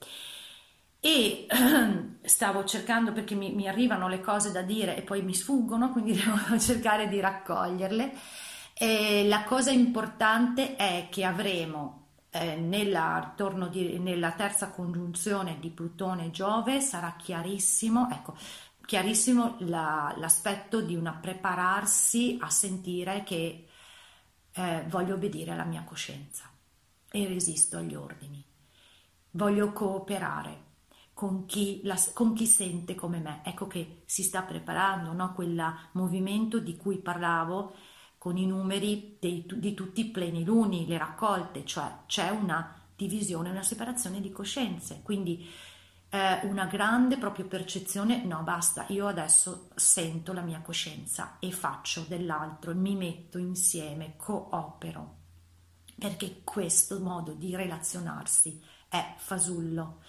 E 1.01 1.49
stavo 2.23 2.65
cercando 2.65 3.11
perché 3.11 3.35
mi, 3.35 3.53
mi 3.53 3.67
arrivano 3.67 4.07
le 4.07 4.21
cose 4.21 4.53
da 4.53 4.63
dire 4.63 4.97
e 4.97 5.03
poi 5.03 5.23
mi 5.23 5.35
sfuggono, 5.35 5.91
quindi 5.91 6.13
devo 6.23 6.57
cercare 6.61 7.09
di 7.09 7.19
raccoglierle. 7.19 8.13
E 8.73 9.27
la 9.27 9.43
cosa 9.43 9.73
importante 9.73 10.77
è 10.77 11.09
che 11.11 11.25
avremo 11.25 12.07
eh, 12.31 12.55
nella, 12.55 13.35
di, 13.69 13.99
nella 13.99 14.31
terza 14.31 14.71
congiunzione 14.71 15.59
di 15.59 15.71
Plutone 15.71 16.27
e 16.27 16.31
Giove 16.31 16.81
sarà 16.81 17.17
chiarissimo, 17.19 18.09
ecco, 18.13 18.37
chiarissimo 18.87 19.57
la, 19.61 20.15
l'aspetto 20.17 20.81
di 20.81 20.95
una 20.95 21.13
prepararsi 21.13 22.39
a 22.41 22.49
sentire 22.49 23.23
che 23.25 23.67
eh, 24.53 24.85
voglio 24.89 25.15
obbedire 25.15 25.51
alla 25.51 25.65
mia 25.65 25.83
coscienza 25.83 26.49
e 27.11 27.27
resisto 27.27 27.77
agli 27.77 27.95
ordini. 27.95 28.43
Voglio 29.33 29.73
cooperare 29.73 30.65
con 31.13 31.47
chi, 31.47 31.81
la, 31.83 31.99
con 32.15 32.33
chi 32.35 32.47
sente 32.47 32.95
come 32.95 33.19
me. 33.19 33.41
Ecco 33.45 33.67
che 33.67 34.03
si 34.07 34.23
sta 34.23 34.43
preparando 34.43 35.13
no? 35.13 35.33
quel 35.35 35.63
movimento 35.93 36.59
di 36.59 36.77
cui 36.77 36.99
parlavo 36.99 37.75
con 38.19 38.37
i 38.37 38.47
numeri 38.47 39.17
dei, 39.21 39.45
di 39.47 39.75
tutti 39.75 40.01
i 40.01 40.11
pleniluni, 40.11 40.87
le 40.87 40.99
raccolte, 40.99 41.65
cioè 41.65 42.01
c'è 42.07 42.31
una 42.31 42.83
divisione, 42.95 43.51
una 43.51 43.63
separazione 43.63 44.21
di 44.21 44.31
coscienze. 44.31 45.01
Quindi 45.03 45.49
eh, 46.17 46.47
una 46.47 46.65
grande 46.65 47.19
proprio 47.19 47.45
percezione, 47.45 48.25
no 48.25 48.43
basta, 48.43 48.87
io 48.89 49.07
adesso 49.07 49.69
sento 49.75 50.33
la 50.33 50.41
mia 50.41 50.61
coscienza 50.61 51.37
e 51.39 51.53
faccio 51.53 52.07
dell'altro, 52.09 52.75
mi 52.75 52.97
metto 52.97 53.37
insieme, 53.37 54.15
coopero, 54.17 55.17
perché 55.99 56.41
questo 56.43 57.01
modo 57.01 57.33
di 57.33 57.55
relazionarsi 57.55 58.63
è 58.89 59.15
fasullo. 59.19 60.01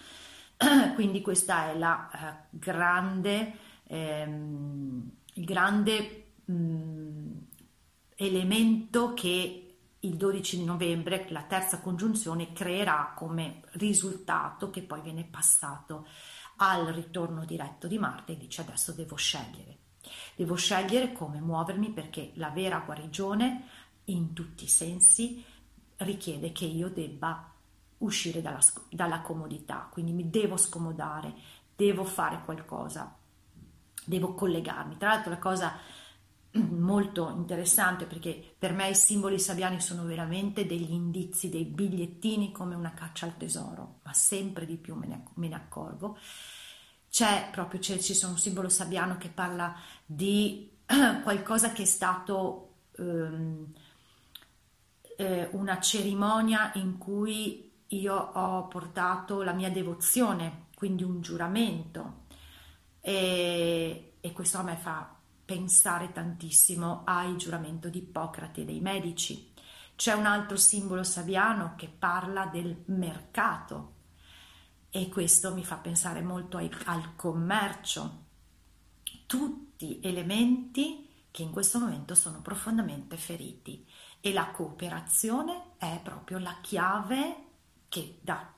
Quindi 0.94 1.20
questa 1.20 1.70
è 1.70 1.76
la 1.76 2.10
eh, 2.10 2.46
grande, 2.50 3.52
ehm, 3.84 5.10
il 5.34 5.44
grande 5.44 6.30
mh, 6.46 6.52
mm, 6.52 7.36
elemento 8.16 9.12
che 9.12 9.67
il 10.00 10.16
12 10.16 10.64
novembre 10.64 11.26
la 11.30 11.42
terza 11.42 11.80
congiunzione 11.80 12.52
creerà 12.52 13.12
come 13.16 13.62
risultato 13.72 14.70
che 14.70 14.82
poi 14.82 15.00
viene 15.00 15.24
passato 15.24 16.06
al 16.56 16.86
ritorno 16.86 17.44
diretto 17.44 17.86
di 17.86 17.98
Marte 17.98 18.32
e 18.32 18.36
dice 18.36 18.60
adesso 18.60 18.92
devo 18.92 19.16
scegliere. 19.16 19.76
Devo 20.36 20.54
scegliere 20.54 21.12
come 21.12 21.40
muovermi 21.40 21.90
perché 21.90 22.30
la 22.34 22.50
vera 22.50 22.78
guarigione 22.78 23.64
in 24.04 24.32
tutti 24.32 24.64
i 24.64 24.68
sensi 24.68 25.44
richiede 25.96 26.52
che 26.52 26.64
io 26.64 26.88
debba 26.88 27.52
uscire 27.98 28.40
dalla, 28.40 28.60
dalla 28.90 29.20
comodità, 29.20 29.88
quindi 29.90 30.12
mi 30.12 30.30
devo 30.30 30.56
scomodare, 30.56 31.34
devo 31.74 32.04
fare 32.04 32.42
qualcosa, 32.44 33.16
devo 34.04 34.34
collegarmi. 34.34 34.96
Tra 34.96 35.08
l'altro 35.08 35.30
la 35.30 35.38
cosa 35.38 35.76
molto 36.58 37.30
interessante 37.30 38.04
perché 38.04 38.54
per 38.58 38.72
me 38.72 38.90
i 38.90 38.94
simboli 38.94 39.38
sabiani 39.38 39.80
sono 39.80 40.04
veramente 40.04 40.66
degli 40.66 40.92
indizi, 40.92 41.48
dei 41.48 41.64
bigliettini 41.64 42.52
come 42.52 42.74
una 42.74 42.92
caccia 42.92 43.26
al 43.26 43.36
tesoro, 43.36 44.00
ma 44.02 44.12
sempre 44.12 44.66
di 44.66 44.76
più 44.76 44.94
me 44.94 45.06
ne, 45.06 45.24
me 45.34 45.48
ne 45.48 45.54
accorgo. 45.54 46.18
C'è 47.10 47.48
proprio, 47.50 47.80
c'è, 47.80 47.98
ci 47.98 48.18
un 48.24 48.38
simbolo 48.38 48.68
sabiano 48.68 49.16
che 49.16 49.28
parla 49.28 49.74
di 50.04 50.70
qualcosa 51.22 51.72
che 51.72 51.82
è 51.82 51.86
stato 51.86 52.74
ehm, 52.98 53.72
eh, 55.16 55.48
una 55.52 55.80
cerimonia 55.80 56.72
in 56.74 56.98
cui 56.98 57.72
io 57.86 58.14
ho 58.14 58.68
portato 58.68 59.42
la 59.42 59.52
mia 59.52 59.70
devozione, 59.70 60.66
quindi 60.74 61.02
un 61.02 61.20
giuramento 61.20 62.26
e, 63.00 64.14
e 64.20 64.32
questo 64.32 64.58
a 64.58 64.62
me 64.62 64.76
fa 64.76 65.17
pensare 65.48 66.12
tantissimo 66.12 67.04
al 67.06 67.36
giuramento 67.36 67.88
di 67.88 68.00
Ippocrate 68.00 68.66
dei 68.66 68.80
medici. 68.80 69.50
C'è 69.96 70.12
un 70.12 70.26
altro 70.26 70.58
simbolo 70.58 71.02
sabiano 71.02 71.72
che 71.74 71.88
parla 71.88 72.44
del 72.44 72.82
mercato 72.88 73.94
e 74.90 75.08
questo 75.08 75.54
mi 75.54 75.64
fa 75.64 75.76
pensare 75.76 76.20
molto 76.20 76.58
ai, 76.58 76.70
al 76.84 77.16
commercio. 77.16 78.26
Tutti 79.24 80.00
elementi 80.02 81.08
che 81.30 81.40
in 81.44 81.50
questo 81.50 81.78
momento 81.78 82.14
sono 82.14 82.42
profondamente 82.42 83.16
feriti 83.16 83.88
e 84.20 84.34
la 84.34 84.50
cooperazione 84.50 85.76
è 85.78 85.98
proprio 86.02 86.36
la 86.36 86.58
chiave 86.60 87.44
che 87.88 88.18
da, 88.20 88.52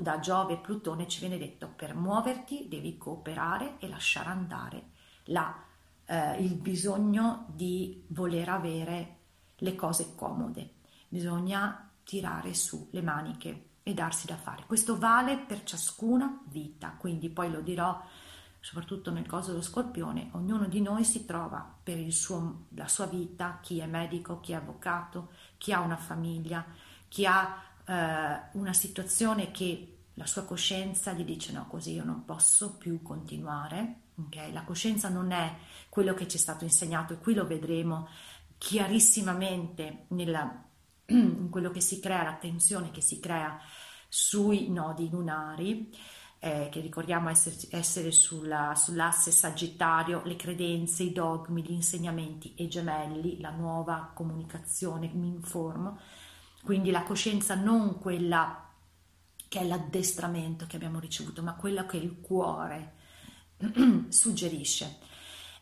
da 0.00 0.20
Giove 0.20 0.52
e 0.52 0.58
Plutone 0.58 1.08
ci 1.08 1.18
viene 1.18 1.38
detto 1.38 1.72
per 1.74 1.92
muoverti 1.96 2.68
devi 2.68 2.96
cooperare 2.96 3.78
e 3.80 3.88
lasciare 3.88 4.28
andare 4.28 4.90
la 5.24 5.64
eh, 6.10 6.42
il 6.42 6.56
bisogno 6.56 7.46
di 7.54 8.02
voler 8.08 8.48
avere 8.48 9.18
le 9.58 9.74
cose 9.76 10.14
comode, 10.16 10.74
bisogna 11.08 11.88
tirare 12.02 12.52
su 12.52 12.88
le 12.90 13.00
maniche 13.00 13.68
e 13.84 13.94
darsi 13.94 14.26
da 14.26 14.36
fare. 14.36 14.64
Questo 14.66 14.98
vale 14.98 15.38
per 15.38 15.62
ciascuna 15.62 16.42
vita, 16.48 16.96
quindi 16.98 17.30
poi 17.30 17.50
lo 17.50 17.60
dirò 17.60 18.02
soprattutto 18.58 19.10
nel 19.12 19.26
caso 19.26 19.50
dello 19.50 19.62
scorpione, 19.62 20.30
ognuno 20.32 20.66
di 20.66 20.82
noi 20.82 21.04
si 21.04 21.24
trova 21.24 21.76
per 21.82 22.12
suo, 22.12 22.66
la 22.74 22.88
sua 22.88 23.06
vita, 23.06 23.58
chi 23.62 23.78
è 23.78 23.86
medico, 23.86 24.40
chi 24.40 24.52
è 24.52 24.56
avvocato, 24.56 25.30
chi 25.58 25.72
ha 25.72 25.80
una 25.80 25.96
famiglia, 25.96 26.66
chi 27.08 27.24
ha 27.24 27.62
eh, 27.86 28.40
una 28.52 28.72
situazione 28.72 29.50
che 29.52 30.00
la 30.14 30.26
sua 30.26 30.44
coscienza 30.44 31.12
gli 31.12 31.24
dice 31.24 31.52
no, 31.52 31.66
così 31.68 31.92
io 31.92 32.04
non 32.04 32.24
posso 32.24 32.76
più 32.76 33.00
continuare. 33.00 34.08
Okay? 34.26 34.52
La 34.52 34.64
coscienza 34.64 35.08
non 35.08 35.32
è 35.32 35.56
quello 35.88 36.14
che 36.14 36.28
ci 36.28 36.36
è 36.36 36.40
stato 36.40 36.64
insegnato 36.64 37.12
e 37.12 37.18
qui 37.18 37.34
lo 37.34 37.46
vedremo 37.46 38.08
chiarissimamente 38.58 40.04
nella, 40.08 40.64
in 41.06 41.48
quello 41.50 41.70
che 41.70 41.80
si 41.80 42.00
crea, 42.00 42.22
la 42.22 42.36
tensione 42.36 42.90
che 42.90 43.00
si 43.00 43.20
crea 43.20 43.58
sui 44.08 44.70
nodi 44.70 45.08
lunari. 45.08 45.94
Eh, 46.42 46.70
che 46.70 46.80
ricordiamo 46.80 47.28
essere, 47.28 47.54
essere 47.68 48.10
sulla, 48.10 48.72
sull'asse 48.74 49.30
sagittario, 49.30 50.22
le 50.24 50.36
credenze, 50.36 51.02
i 51.02 51.12
dogmi, 51.12 51.62
gli 51.62 51.72
insegnamenti 51.72 52.54
e 52.54 52.66
gemelli, 52.66 53.38
la 53.42 53.50
nuova 53.50 54.10
comunicazione, 54.14 55.10
mi 55.12 55.28
informo, 55.28 55.98
quindi 56.64 56.90
la 56.90 57.02
coscienza 57.02 57.54
non 57.54 57.98
quella 57.98 58.70
che 59.50 59.58
è 59.58 59.66
l'addestramento 59.66 60.66
che 60.66 60.76
abbiamo 60.76 61.00
ricevuto, 61.00 61.42
ma 61.42 61.56
quello 61.56 61.84
che 61.84 61.96
il 61.96 62.20
cuore 62.20 62.94
suggerisce. 64.08 64.98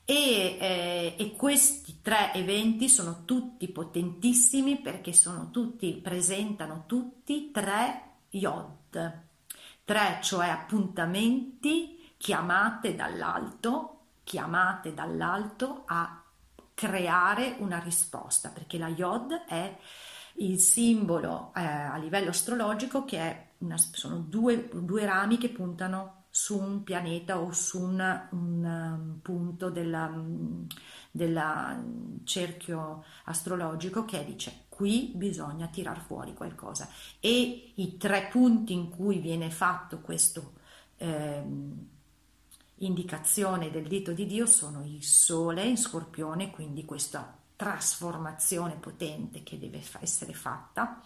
E, 0.04 0.56
eh, 0.58 1.14
e, 1.18 1.32
questi 1.32 2.00
tre 2.00 2.32
eventi 2.32 2.88
sono 2.88 3.24
tutti 3.26 3.68
potentissimi 3.68 4.80
perché 4.80 5.12
sono 5.12 5.50
tutti, 5.50 5.92
presentano 6.02 6.84
tutti 6.86 7.50
tre 7.50 8.02
yod, 8.30 9.22
tre 9.84 10.18
cioè 10.22 10.48
appuntamenti 10.48 12.12
chiamate 12.16 12.94
dall'alto, 12.94 14.00
chiamate 14.24 14.94
dall'alto 14.94 15.82
a 15.86 16.22
creare 16.72 17.56
una 17.58 17.78
risposta, 17.78 18.48
perché 18.48 18.78
la 18.78 18.88
yod 18.88 19.32
è 19.46 19.76
il 20.36 20.58
simbolo 20.60 21.52
eh, 21.54 21.60
a 21.62 21.96
livello 21.96 22.30
astrologico 22.30 23.04
che 23.04 23.46
una, 23.58 23.76
sono 23.76 24.18
due, 24.18 24.68
due, 24.72 25.04
rami 25.04 25.38
che 25.38 25.48
puntano 25.48 26.17
su 26.38 26.56
un 26.56 26.84
pianeta 26.84 27.40
o 27.40 27.50
su 27.50 27.80
un, 27.82 28.28
un 28.30 28.64
um, 28.64 29.18
punto 29.20 29.70
del 29.70 30.66
cerchio 32.22 33.04
astrologico 33.24 34.04
che 34.04 34.24
dice 34.24 34.66
qui 34.68 35.10
bisogna 35.16 35.66
tirar 35.66 36.00
fuori 36.00 36.34
qualcosa 36.34 36.88
e 37.18 37.72
i 37.74 37.96
tre 37.96 38.28
punti 38.30 38.72
in 38.72 38.88
cui 38.88 39.18
viene 39.18 39.50
fatto 39.50 39.98
questa 39.98 40.40
eh, 40.98 41.42
indicazione 42.76 43.72
del 43.72 43.88
dito 43.88 44.12
di 44.12 44.24
Dio 44.24 44.46
sono 44.46 44.84
il 44.84 45.02
sole 45.02 45.64
in 45.64 45.76
scorpione 45.76 46.52
quindi 46.52 46.84
questa 46.84 47.36
trasformazione 47.56 48.76
potente 48.76 49.42
che 49.42 49.58
deve 49.58 49.82
essere 49.98 50.34
fatta 50.34 51.02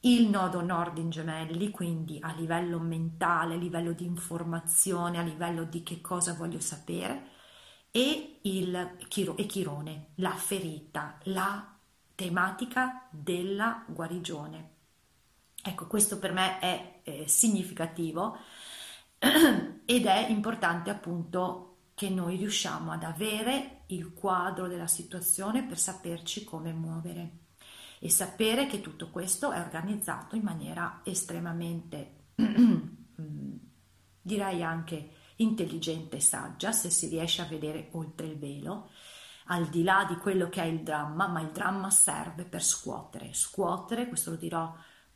il 0.00 0.28
nodo 0.28 0.60
nord 0.62 0.98
in 0.98 1.10
gemelli, 1.10 1.70
quindi 1.70 2.18
a 2.20 2.32
livello 2.32 2.78
mentale, 2.78 3.54
a 3.54 3.58
livello 3.58 3.92
di 3.92 4.04
informazione, 4.04 5.18
a 5.18 5.22
livello 5.22 5.64
di 5.64 5.82
che 5.82 6.00
cosa 6.00 6.34
voglio 6.34 6.60
sapere, 6.60 7.30
e 7.90 8.40
il 8.42 8.96
e 9.36 9.46
chirone, 9.46 10.08
la 10.16 10.32
ferita, 10.32 11.18
la 11.24 11.76
tematica 12.14 13.08
della 13.10 13.84
guarigione. 13.86 14.74
Ecco, 15.62 15.86
questo 15.86 16.18
per 16.18 16.32
me 16.32 16.58
è 16.58 17.00
eh, 17.02 17.28
significativo 17.28 18.38
ed 19.18 20.06
è 20.06 20.26
importante 20.28 20.90
appunto 20.90 21.76
che 21.94 22.10
noi 22.10 22.36
riusciamo 22.36 22.92
ad 22.92 23.02
avere 23.02 23.82
il 23.86 24.12
quadro 24.12 24.68
della 24.68 24.86
situazione 24.86 25.64
per 25.64 25.78
saperci 25.78 26.44
come 26.44 26.72
muovere 26.72 27.45
e 27.98 28.10
sapere 28.10 28.66
che 28.66 28.80
tutto 28.80 29.10
questo 29.10 29.50
è 29.50 29.60
organizzato 29.60 30.36
in 30.36 30.42
maniera 30.42 31.00
estremamente, 31.04 32.24
direi 34.20 34.62
anche 34.62 35.10
intelligente 35.36 36.16
e 36.16 36.20
saggia, 36.20 36.72
se 36.72 36.90
si 36.90 37.08
riesce 37.08 37.42
a 37.42 37.46
vedere 37.46 37.88
oltre 37.92 38.26
il 38.26 38.38
velo, 38.38 38.90
al 39.46 39.68
di 39.68 39.82
là 39.82 40.04
di 40.08 40.16
quello 40.16 40.48
che 40.48 40.62
è 40.62 40.66
il 40.66 40.82
dramma, 40.82 41.26
ma 41.28 41.40
il 41.40 41.50
dramma 41.50 41.90
serve 41.90 42.44
per 42.44 42.62
scuotere, 42.62 43.32
scuotere, 43.32 44.08
questo 44.08 44.30
lo 44.30 44.36
dirò 44.36 44.74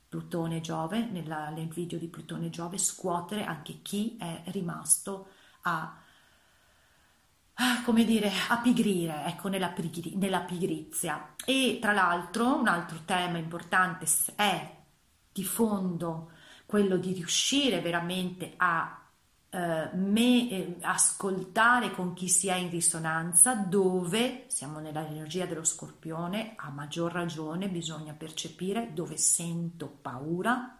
Plutone 0.08 0.60
Giove, 0.60 1.04
nella, 1.04 1.50
nel 1.50 1.68
video 1.68 1.98
di 1.98 2.08
Plutone 2.08 2.50
Giove, 2.50 2.78
scuotere 2.78 3.44
anche 3.44 3.80
chi 3.82 4.16
è 4.18 4.42
rimasto 4.46 5.28
a 5.62 5.96
ah, 7.60 7.82
come 7.84 8.04
dire, 8.04 8.32
appigrire, 8.48 9.24
ecco, 9.26 9.48
nella, 9.48 9.68
pigri- 9.68 10.16
nella 10.16 10.40
pigrizia. 10.40 11.34
E 11.44 11.78
tra 11.80 11.92
l'altro 11.92 12.56
un 12.56 12.66
altro 12.68 13.00
tema 13.04 13.38
importante 13.38 14.06
è 14.34 14.76
di 15.32 15.44
fondo 15.44 16.32
quello 16.66 16.96
di 16.96 17.12
riuscire 17.12 17.80
veramente 17.80 18.54
a 18.56 19.00
eh, 19.50 19.90
me, 19.94 20.50
eh, 20.50 20.76
ascoltare 20.82 21.90
con 21.90 22.14
chi 22.14 22.28
si 22.28 22.48
è 22.48 22.54
in 22.54 22.70
risonanza, 22.70 23.54
dove 23.54 24.44
siamo 24.46 24.78
nell'energia 24.78 25.46
dello 25.46 25.64
scorpione, 25.64 26.54
a 26.56 26.70
maggior 26.70 27.12
ragione 27.12 27.68
bisogna 27.68 28.12
percepire 28.12 28.92
dove 28.94 29.16
sento 29.16 29.88
paura 30.00 30.78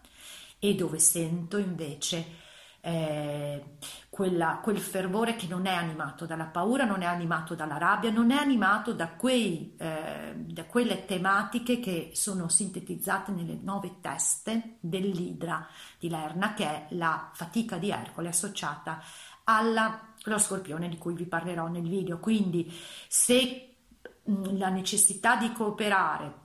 e 0.57 0.75
dove 0.75 0.99
sento 0.99 1.57
invece 1.57 2.49
eh, 2.81 3.63
quella, 4.09 4.59
quel 4.61 4.79
fervore 4.79 5.35
che 5.35 5.47
non 5.47 5.65
è 5.65 5.73
animato 5.73 6.25
dalla 6.25 6.45
paura, 6.45 6.83
non 6.83 7.01
è 7.01 7.05
animato 7.05 7.55
dalla 7.55 7.77
rabbia, 7.77 8.11
non 8.11 8.31
è 8.31 8.35
animato 8.35 8.93
da, 8.93 9.09
quei, 9.09 9.73
eh, 9.77 10.33
da 10.35 10.65
quelle 10.65 11.05
tematiche 11.05 11.79
che 11.79 12.11
sono 12.13 12.49
sintetizzate 12.49 13.31
nelle 13.31 13.57
nove 13.61 13.97
teste 14.01 14.77
dell'Idra 14.79 15.67
di 15.97 16.09
Lerna, 16.09 16.53
che 16.53 16.65
è 16.65 16.85
la 16.89 17.29
fatica 17.33 17.77
di 17.77 17.89
Ercole 17.89 18.29
associata 18.29 19.01
allo 19.45 20.37
scorpione 20.37 20.89
di 20.89 20.97
cui 20.97 21.13
vi 21.13 21.25
parlerò 21.25 21.67
nel 21.67 21.87
video. 21.87 22.19
Quindi 22.19 22.71
se 23.07 23.67
la 24.23 24.69
necessità 24.69 25.35
di 25.35 25.51
cooperare 25.51 26.40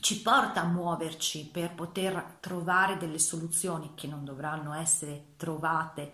ci 0.00 0.22
porta 0.22 0.62
a 0.62 0.66
muoverci 0.66 1.48
per 1.52 1.74
poter 1.74 2.36
trovare 2.40 2.96
delle 2.96 3.18
soluzioni 3.18 3.92
che 3.94 4.06
non 4.06 4.24
dovranno 4.24 4.74
essere 4.74 5.34
trovate 5.36 6.12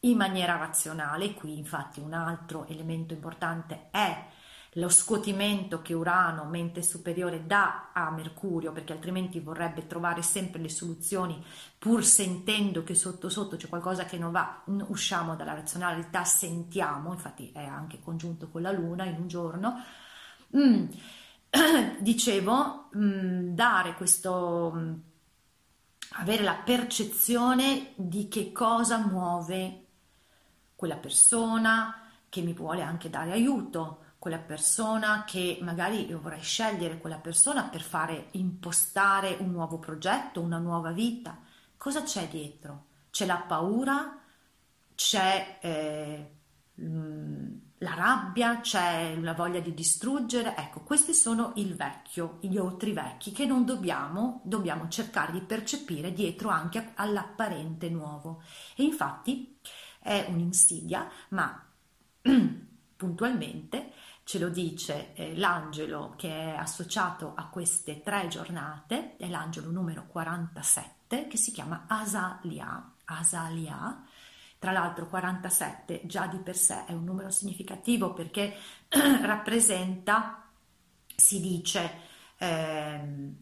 in 0.00 0.16
maniera 0.16 0.56
razionale. 0.56 1.34
Qui 1.34 1.58
infatti 1.58 2.00
un 2.00 2.12
altro 2.12 2.66
elemento 2.66 3.14
importante 3.14 3.88
è 3.90 4.24
lo 4.76 4.90
scuotimento 4.90 5.80
che 5.80 5.94
Urano, 5.94 6.44
mente 6.44 6.82
superiore, 6.82 7.46
dà 7.46 7.90
a 7.94 8.10
Mercurio, 8.10 8.72
perché 8.72 8.92
altrimenti 8.92 9.40
vorrebbe 9.40 9.86
trovare 9.86 10.20
sempre 10.20 10.60
le 10.60 10.68
soluzioni 10.68 11.42
pur 11.78 12.04
sentendo 12.04 12.82
che 12.84 12.94
sotto 12.94 13.30
sotto 13.30 13.56
c'è 13.56 13.68
qualcosa 13.68 14.04
che 14.04 14.18
non 14.18 14.32
va, 14.32 14.62
usciamo 14.88 15.34
dalla 15.34 15.54
razionalità, 15.54 16.24
sentiamo, 16.24 17.12
infatti 17.12 17.50
è 17.52 17.64
anche 17.64 18.00
congiunto 18.00 18.48
con 18.48 18.60
la 18.60 18.70
Luna 18.70 19.04
in 19.04 19.16
un 19.18 19.28
giorno. 19.28 19.82
Mm 20.56 20.86
dicevo, 22.00 22.88
dare 22.92 23.94
questo, 23.94 25.00
avere 26.10 26.42
la 26.42 26.60
percezione 26.64 27.92
di 27.96 28.28
che 28.28 28.52
cosa 28.52 28.98
muove 28.98 29.84
quella 30.74 30.96
persona 30.96 32.02
che 32.28 32.42
mi 32.42 32.52
vuole 32.52 32.82
anche 32.82 33.08
dare 33.08 33.32
aiuto, 33.32 34.04
quella 34.18 34.38
persona 34.38 35.24
che 35.24 35.58
magari 35.62 36.08
io 36.08 36.20
vorrei 36.20 36.42
scegliere 36.42 36.98
quella 36.98 37.18
persona 37.18 37.68
per 37.68 37.80
fare 37.80 38.28
impostare 38.32 39.36
un 39.40 39.50
nuovo 39.50 39.78
progetto, 39.78 40.40
una 40.40 40.58
nuova 40.58 40.90
vita. 40.90 41.38
Cosa 41.76 42.02
c'è 42.02 42.28
dietro? 42.28 42.86
C'è 43.10 43.24
la 43.24 43.36
paura, 43.38 44.18
c'è 44.94 45.58
eh, 45.60 46.30
la 47.78 47.94
rabbia, 47.94 48.60
c'è 48.60 49.16
la 49.20 49.34
voglia 49.34 49.60
di 49.60 49.74
distruggere, 49.74 50.56
ecco, 50.56 50.80
questi 50.80 51.12
sono 51.12 51.52
il 51.56 51.74
vecchio, 51.74 52.38
gli 52.40 52.56
altri 52.56 52.92
vecchi 52.92 53.32
che 53.32 53.44
non 53.44 53.64
dobbiamo, 53.66 54.40
dobbiamo 54.44 54.88
cercare 54.88 55.32
di 55.32 55.40
percepire 55.40 56.12
dietro 56.12 56.48
anche 56.48 56.92
all'apparente 56.94 57.90
nuovo. 57.90 58.42
E 58.74 58.82
infatti 58.82 59.58
è 59.98 60.26
un'insidia, 60.28 61.10
ma 61.30 61.66
puntualmente 62.96 63.92
ce 64.24 64.38
lo 64.38 64.48
dice 64.48 65.12
eh, 65.12 65.36
l'angelo 65.36 66.14
che 66.16 66.30
è 66.30 66.56
associato 66.56 67.34
a 67.36 67.48
queste 67.48 68.02
tre 68.02 68.26
giornate, 68.28 69.16
è 69.18 69.28
l'angelo 69.28 69.70
numero 69.70 70.06
47 70.06 71.26
che 71.28 71.36
si 71.36 71.52
chiama 71.52 71.84
Asalia. 71.86 72.92
Asalia 73.04 74.02
tra 74.66 74.74
l'altro 74.74 75.06
47 75.06 76.00
già 76.06 76.26
di 76.26 76.38
per 76.38 76.56
sé 76.56 76.86
è 76.86 76.92
un 76.92 77.04
numero 77.04 77.30
significativo 77.30 78.12
perché 78.12 78.52
rappresenta, 79.22 80.50
si 81.14 81.40
dice, 81.40 81.92
ehm, 82.36 83.36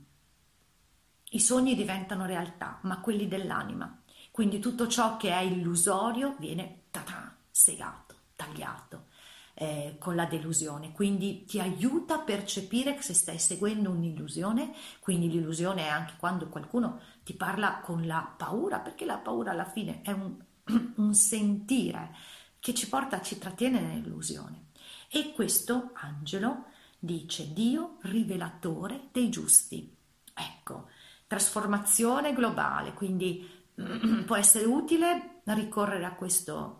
i 1.30 1.40
sogni 1.40 1.74
diventano 1.74 2.26
realtà, 2.26 2.78
ma 2.82 3.00
quelli 3.00 3.26
dell'anima. 3.26 4.02
Quindi 4.30 4.58
tutto 4.58 4.86
ciò 4.86 5.16
che 5.16 5.30
è 5.30 5.40
illusorio 5.40 6.36
viene 6.38 6.82
ta-ta, 6.90 7.34
segato, 7.50 8.16
tagliato. 8.36 9.06
Eh, 9.54 9.96
con 10.00 10.16
la 10.16 10.24
delusione, 10.26 10.90
quindi 10.90 11.44
ti 11.44 11.60
aiuta 11.60 12.16
a 12.16 12.22
percepire 12.22 13.00
se 13.00 13.14
stai 13.14 13.38
seguendo 13.38 13.90
un'illusione, 13.90 14.74
quindi 14.98 15.30
l'illusione 15.30 15.82
è 15.82 15.88
anche 15.88 16.14
quando 16.18 16.48
qualcuno 16.48 17.00
ti 17.22 17.34
parla 17.34 17.78
con 17.78 18.04
la 18.04 18.34
paura, 18.36 18.80
perché 18.80 19.04
la 19.04 19.18
paura 19.18 19.52
alla 19.52 19.70
fine 19.70 20.02
è 20.02 20.10
un, 20.10 20.34
un 20.96 21.14
sentire 21.14 22.14
che 22.58 22.74
ci 22.74 22.88
porta, 22.88 23.20
ci 23.20 23.38
trattiene 23.38 23.80
nell'illusione. 23.80 24.68
E 25.08 25.32
questo 25.32 25.90
angelo 25.94 26.66
dice 26.98 27.52
Dio 27.52 27.98
rivelatore 28.02 29.08
dei 29.12 29.28
giusti. 29.28 29.94
Ecco, 30.32 30.88
trasformazione 31.26 32.32
globale, 32.32 32.94
quindi 32.94 33.48
può 34.24 34.36
essere 34.36 34.64
utile 34.64 35.40
ricorrere 35.44 36.04
a 36.04 36.14
questa 36.14 36.74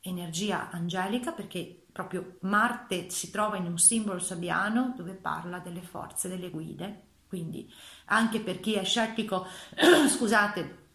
energia 0.00 0.70
angelica 0.70 1.32
perché 1.32 1.84
proprio 1.92 2.36
Marte 2.40 3.10
si 3.10 3.30
trova 3.30 3.56
in 3.56 3.66
un 3.66 3.78
simbolo 3.78 4.18
sabbiano 4.18 4.94
dove 4.96 5.12
parla 5.12 5.58
delle 5.58 5.82
forze, 5.82 6.28
delle 6.28 6.50
guide. 6.50 7.02
Quindi 7.26 7.70
anche 8.06 8.40
per 8.40 8.60
chi 8.60 8.74
è 8.74 8.84
scettico, 8.84 9.46
scusate, 10.08 10.85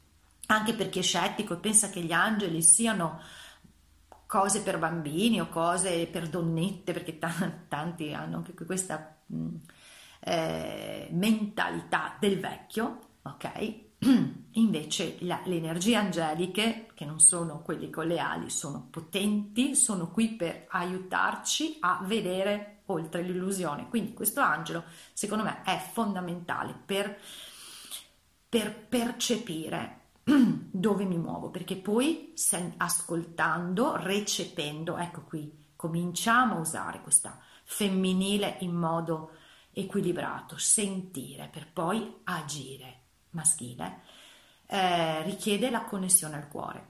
anche 0.55 0.73
per 0.73 0.89
chi 0.89 0.99
è 0.99 1.03
scettico 1.03 1.53
e 1.53 1.57
pensa 1.57 1.89
che 1.89 2.01
gli 2.01 2.11
angeli 2.11 2.61
siano 2.61 3.19
cose 4.31 4.61
per 4.61 4.79
bambini 4.79 5.41
o 5.41 5.49
cose 5.49 6.07
per 6.07 6.29
donnette, 6.29 6.93
perché 6.93 7.17
t- 7.19 7.67
tanti 7.67 8.13
hanno 8.13 8.37
anche 8.37 8.53
questa 8.65 9.17
mh, 9.25 9.55
eh, 10.21 11.09
mentalità 11.11 12.15
del 12.17 12.39
vecchio, 12.39 12.99
ok? 13.23 13.73
Invece 14.51 15.17
la, 15.19 15.41
le 15.43 15.55
energie 15.57 15.95
angeliche, 15.95 16.87
che 16.93 17.03
non 17.03 17.19
sono 17.19 17.61
quelle 17.61 17.89
con 17.89 18.07
le 18.07 18.19
ali, 18.19 18.49
sono 18.49 18.87
potenti, 18.89 19.75
sono 19.75 20.09
qui 20.11 20.29
per 20.29 20.65
aiutarci 20.69 21.77
a 21.81 21.99
vedere 22.03 22.83
oltre 22.85 23.23
l'illusione. 23.23 23.89
Quindi 23.89 24.13
questo 24.13 24.39
angelo, 24.39 24.83
secondo 25.13 25.43
me, 25.43 25.61
è 25.63 25.77
fondamentale 25.91 26.73
per, 26.85 27.19
per 28.47 28.87
percepire 28.87 30.00
dove 30.71 31.05
mi 31.05 31.17
muovo, 31.17 31.49
perché 31.49 31.75
poi 31.75 32.33
ascoltando, 32.77 33.95
recependo, 33.97 34.97
ecco 34.97 35.21
qui, 35.21 35.69
cominciamo 35.75 36.55
a 36.55 36.59
usare 36.59 37.01
questa 37.01 37.39
femminile 37.63 38.57
in 38.59 38.73
modo 38.73 39.31
equilibrato, 39.73 40.57
sentire 40.57 41.49
per 41.51 41.71
poi 41.71 42.21
agire 42.25 42.99
maschile, 43.31 44.01
eh, 44.67 45.23
richiede 45.23 45.69
la 45.69 45.83
connessione 45.83 46.35
al 46.35 46.47
cuore. 46.47 46.89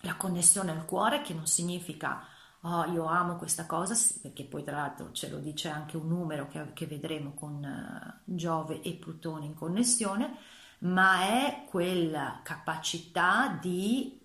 La 0.00 0.16
connessione 0.16 0.72
al 0.72 0.84
cuore 0.84 1.22
che 1.22 1.34
non 1.34 1.46
significa 1.46 2.26
oh, 2.62 2.84
io 2.86 3.04
amo 3.04 3.36
questa 3.36 3.66
cosa, 3.66 3.94
perché 4.20 4.44
poi 4.44 4.62
tra 4.62 4.76
l'altro 4.76 5.12
ce 5.12 5.28
lo 5.28 5.38
dice 5.38 5.68
anche 5.68 5.96
un 5.96 6.08
numero 6.08 6.48
che, 6.48 6.72
che 6.72 6.86
vedremo 6.86 7.32
con 7.34 7.62
uh, 7.62 8.20
Giove 8.24 8.82
e 8.82 8.94
Plutone 8.94 9.46
in 9.46 9.54
connessione, 9.54 10.36
ma 10.80 11.22
è 11.22 11.64
quella 11.68 12.40
capacità 12.42 13.48
di 13.60 14.20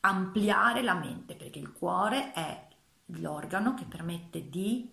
ampliare 0.00 0.82
la 0.82 0.94
mente, 0.94 1.34
perché 1.34 1.58
il 1.58 1.72
cuore 1.72 2.32
è 2.32 2.68
l'organo 3.06 3.74
che 3.74 3.84
permette 3.84 4.48
di 4.48 4.90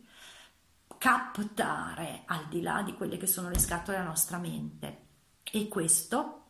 captare 0.98 2.24
al 2.26 2.48
di 2.48 2.62
là 2.62 2.82
di 2.82 2.94
quelle 2.94 3.18
che 3.18 3.28
sono 3.28 3.50
le 3.50 3.60
scatole 3.60 3.98
della 3.98 4.10
nostra 4.10 4.38
mente. 4.38 5.08
E 5.44 5.68
questo 5.68 6.44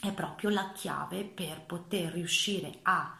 è 0.00 0.12
proprio 0.12 0.50
la 0.50 0.72
chiave 0.72 1.24
per 1.24 1.64
poter 1.64 2.12
riuscire 2.12 2.80
a 2.82 3.16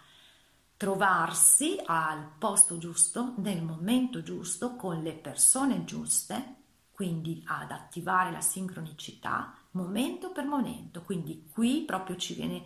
trovarsi 0.76 1.80
al 1.86 2.28
posto 2.38 2.76
giusto, 2.76 3.34
nel 3.36 3.62
momento 3.62 4.22
giusto, 4.22 4.74
con 4.74 5.00
le 5.00 5.12
persone 5.12 5.84
giuste, 5.84 6.56
quindi 6.90 7.42
ad 7.46 7.70
attivare 7.70 8.32
la 8.32 8.40
sincronicità 8.40 9.54
momento 9.72 10.30
per 10.30 10.44
momento. 10.44 11.02
Quindi 11.02 11.48
qui 11.52 11.82
proprio 11.86 12.16
ci 12.16 12.34
viene 12.34 12.62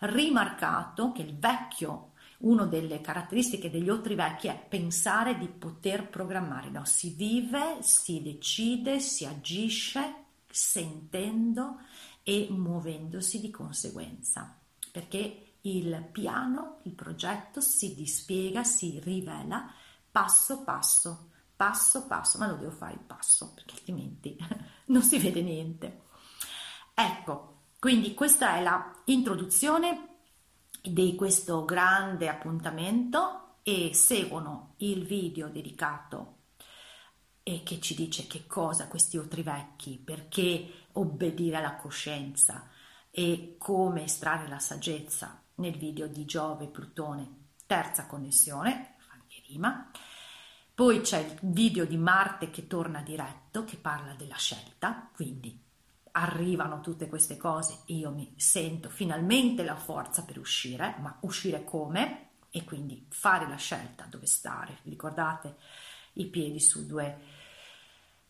rimarcato 0.00 1.12
che 1.12 1.22
il 1.22 1.36
vecchio, 1.36 2.12
una 2.38 2.64
delle 2.66 3.00
caratteristiche 3.00 3.70
degli 3.70 3.88
altri 3.88 4.14
vecchi 4.14 4.46
è 4.46 4.66
pensare 4.68 5.36
di 5.38 5.48
poter 5.48 6.08
programmare, 6.08 6.70
no? 6.70 6.84
si 6.84 7.10
vive, 7.10 7.78
si 7.80 8.22
decide, 8.22 9.00
si 9.00 9.24
agisce 9.24 10.24
sentendo 10.48 11.80
e 12.22 12.46
muovendosi 12.50 13.40
di 13.40 13.50
conseguenza, 13.50 14.56
perché 14.92 15.54
il 15.62 16.08
piano, 16.12 16.78
il 16.84 16.92
progetto 16.92 17.60
si 17.60 17.94
dispiega, 17.94 18.62
si 18.62 19.00
rivela 19.02 19.70
passo 20.10 20.62
passo, 20.62 21.30
passo 21.56 22.06
passo, 22.06 22.38
ma 22.38 22.46
lo 22.48 22.56
devo 22.56 22.70
fare 22.70 22.94
il 22.94 23.00
passo 23.00 23.52
perché 23.52 23.74
altrimenti 23.74 24.36
non 24.86 25.02
si 25.02 25.18
vede 25.18 25.42
niente. 25.42 26.06
Ecco, 27.00 27.66
quindi 27.78 28.12
questa 28.12 28.56
è 28.56 28.60
la 28.60 28.92
introduzione 29.04 30.16
di 30.82 31.14
questo 31.14 31.64
grande 31.64 32.28
appuntamento 32.28 33.58
e 33.62 33.94
seguono 33.94 34.74
il 34.78 35.04
video 35.04 35.48
dedicato 35.48 36.38
e 37.44 37.62
che 37.62 37.78
ci 37.78 37.94
dice 37.94 38.26
che 38.26 38.48
cosa 38.48 38.88
questi 38.88 39.16
otri 39.16 39.44
vecchi, 39.44 39.96
perché 39.96 40.86
obbedire 40.94 41.58
alla 41.58 41.76
coscienza 41.76 42.68
e 43.12 43.54
come 43.58 44.02
estrarre 44.02 44.48
la 44.48 44.58
saggezza 44.58 45.40
nel 45.54 45.76
video 45.76 46.08
di 46.08 46.24
Giove 46.24 46.66
Plutone, 46.66 47.50
terza 47.64 48.06
connessione, 48.06 48.96
anche 49.12 49.40
rima. 49.46 49.88
Poi 50.74 51.00
c'è 51.02 51.18
il 51.18 51.38
video 51.42 51.84
di 51.84 51.96
Marte 51.96 52.50
che 52.50 52.66
torna 52.66 53.02
diretto, 53.02 53.62
che 53.62 53.76
parla 53.76 54.14
della 54.14 54.36
scelta, 54.36 55.08
quindi 55.14 55.66
arrivano 56.12 56.80
tutte 56.80 57.08
queste 57.08 57.36
cose 57.36 57.80
e 57.86 57.94
io 57.94 58.10
mi 58.10 58.32
sento 58.36 58.88
finalmente 58.88 59.62
la 59.64 59.76
forza 59.76 60.24
per 60.24 60.38
uscire, 60.38 60.96
ma 61.00 61.16
uscire 61.20 61.64
come? 61.64 62.26
E 62.50 62.64
quindi 62.64 63.06
fare 63.08 63.48
la 63.48 63.56
scelta 63.56 64.06
dove 64.08 64.26
stare. 64.26 64.78
ricordate 64.84 65.56
i 66.14 66.26
piedi 66.26 66.60
su 66.60 66.86
due 66.86 67.18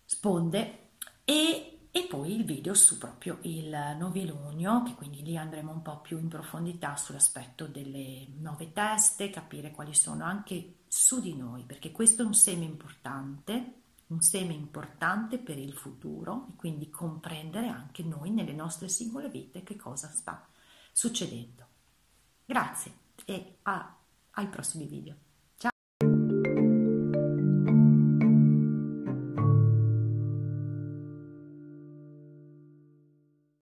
sponde 0.04 0.90
e, 1.24 1.78
e 1.90 2.06
poi 2.08 2.34
il 2.34 2.44
video 2.44 2.74
su 2.74 2.98
proprio 2.98 3.38
il 3.42 3.96
novilunio, 3.98 4.82
che 4.82 4.94
quindi 4.94 5.22
lì 5.22 5.36
andremo 5.36 5.72
un 5.72 5.82
po' 5.82 6.00
più 6.00 6.18
in 6.18 6.28
profondità 6.28 6.96
sull'aspetto 6.96 7.66
delle 7.66 8.26
nove 8.38 8.72
teste, 8.72 9.30
capire 9.30 9.70
quali 9.70 9.94
sono 9.94 10.24
anche 10.24 10.76
su 10.88 11.20
di 11.20 11.34
noi, 11.36 11.64
perché 11.64 11.92
questo 11.92 12.22
è 12.22 12.24
un 12.24 12.34
seme 12.34 12.64
importante, 12.64 13.72
un 14.08 14.20
seme 14.22 14.52
importante 14.52 15.38
per 15.38 15.58
il 15.58 15.72
futuro 15.72 16.46
e 16.50 16.56
quindi 16.56 16.90
comprendere 16.90 17.68
anche 17.68 18.02
noi 18.02 18.30
nelle 18.30 18.52
nostre 18.52 18.88
singole 18.88 19.28
vite 19.28 19.62
che 19.62 19.76
cosa 19.76 20.08
sta 20.08 20.46
succedendo. 20.92 21.66
Grazie 22.44 22.92
e 23.24 23.58
a, 23.62 23.96
ai 24.30 24.46
prossimi 24.48 24.86
video. 24.86 25.27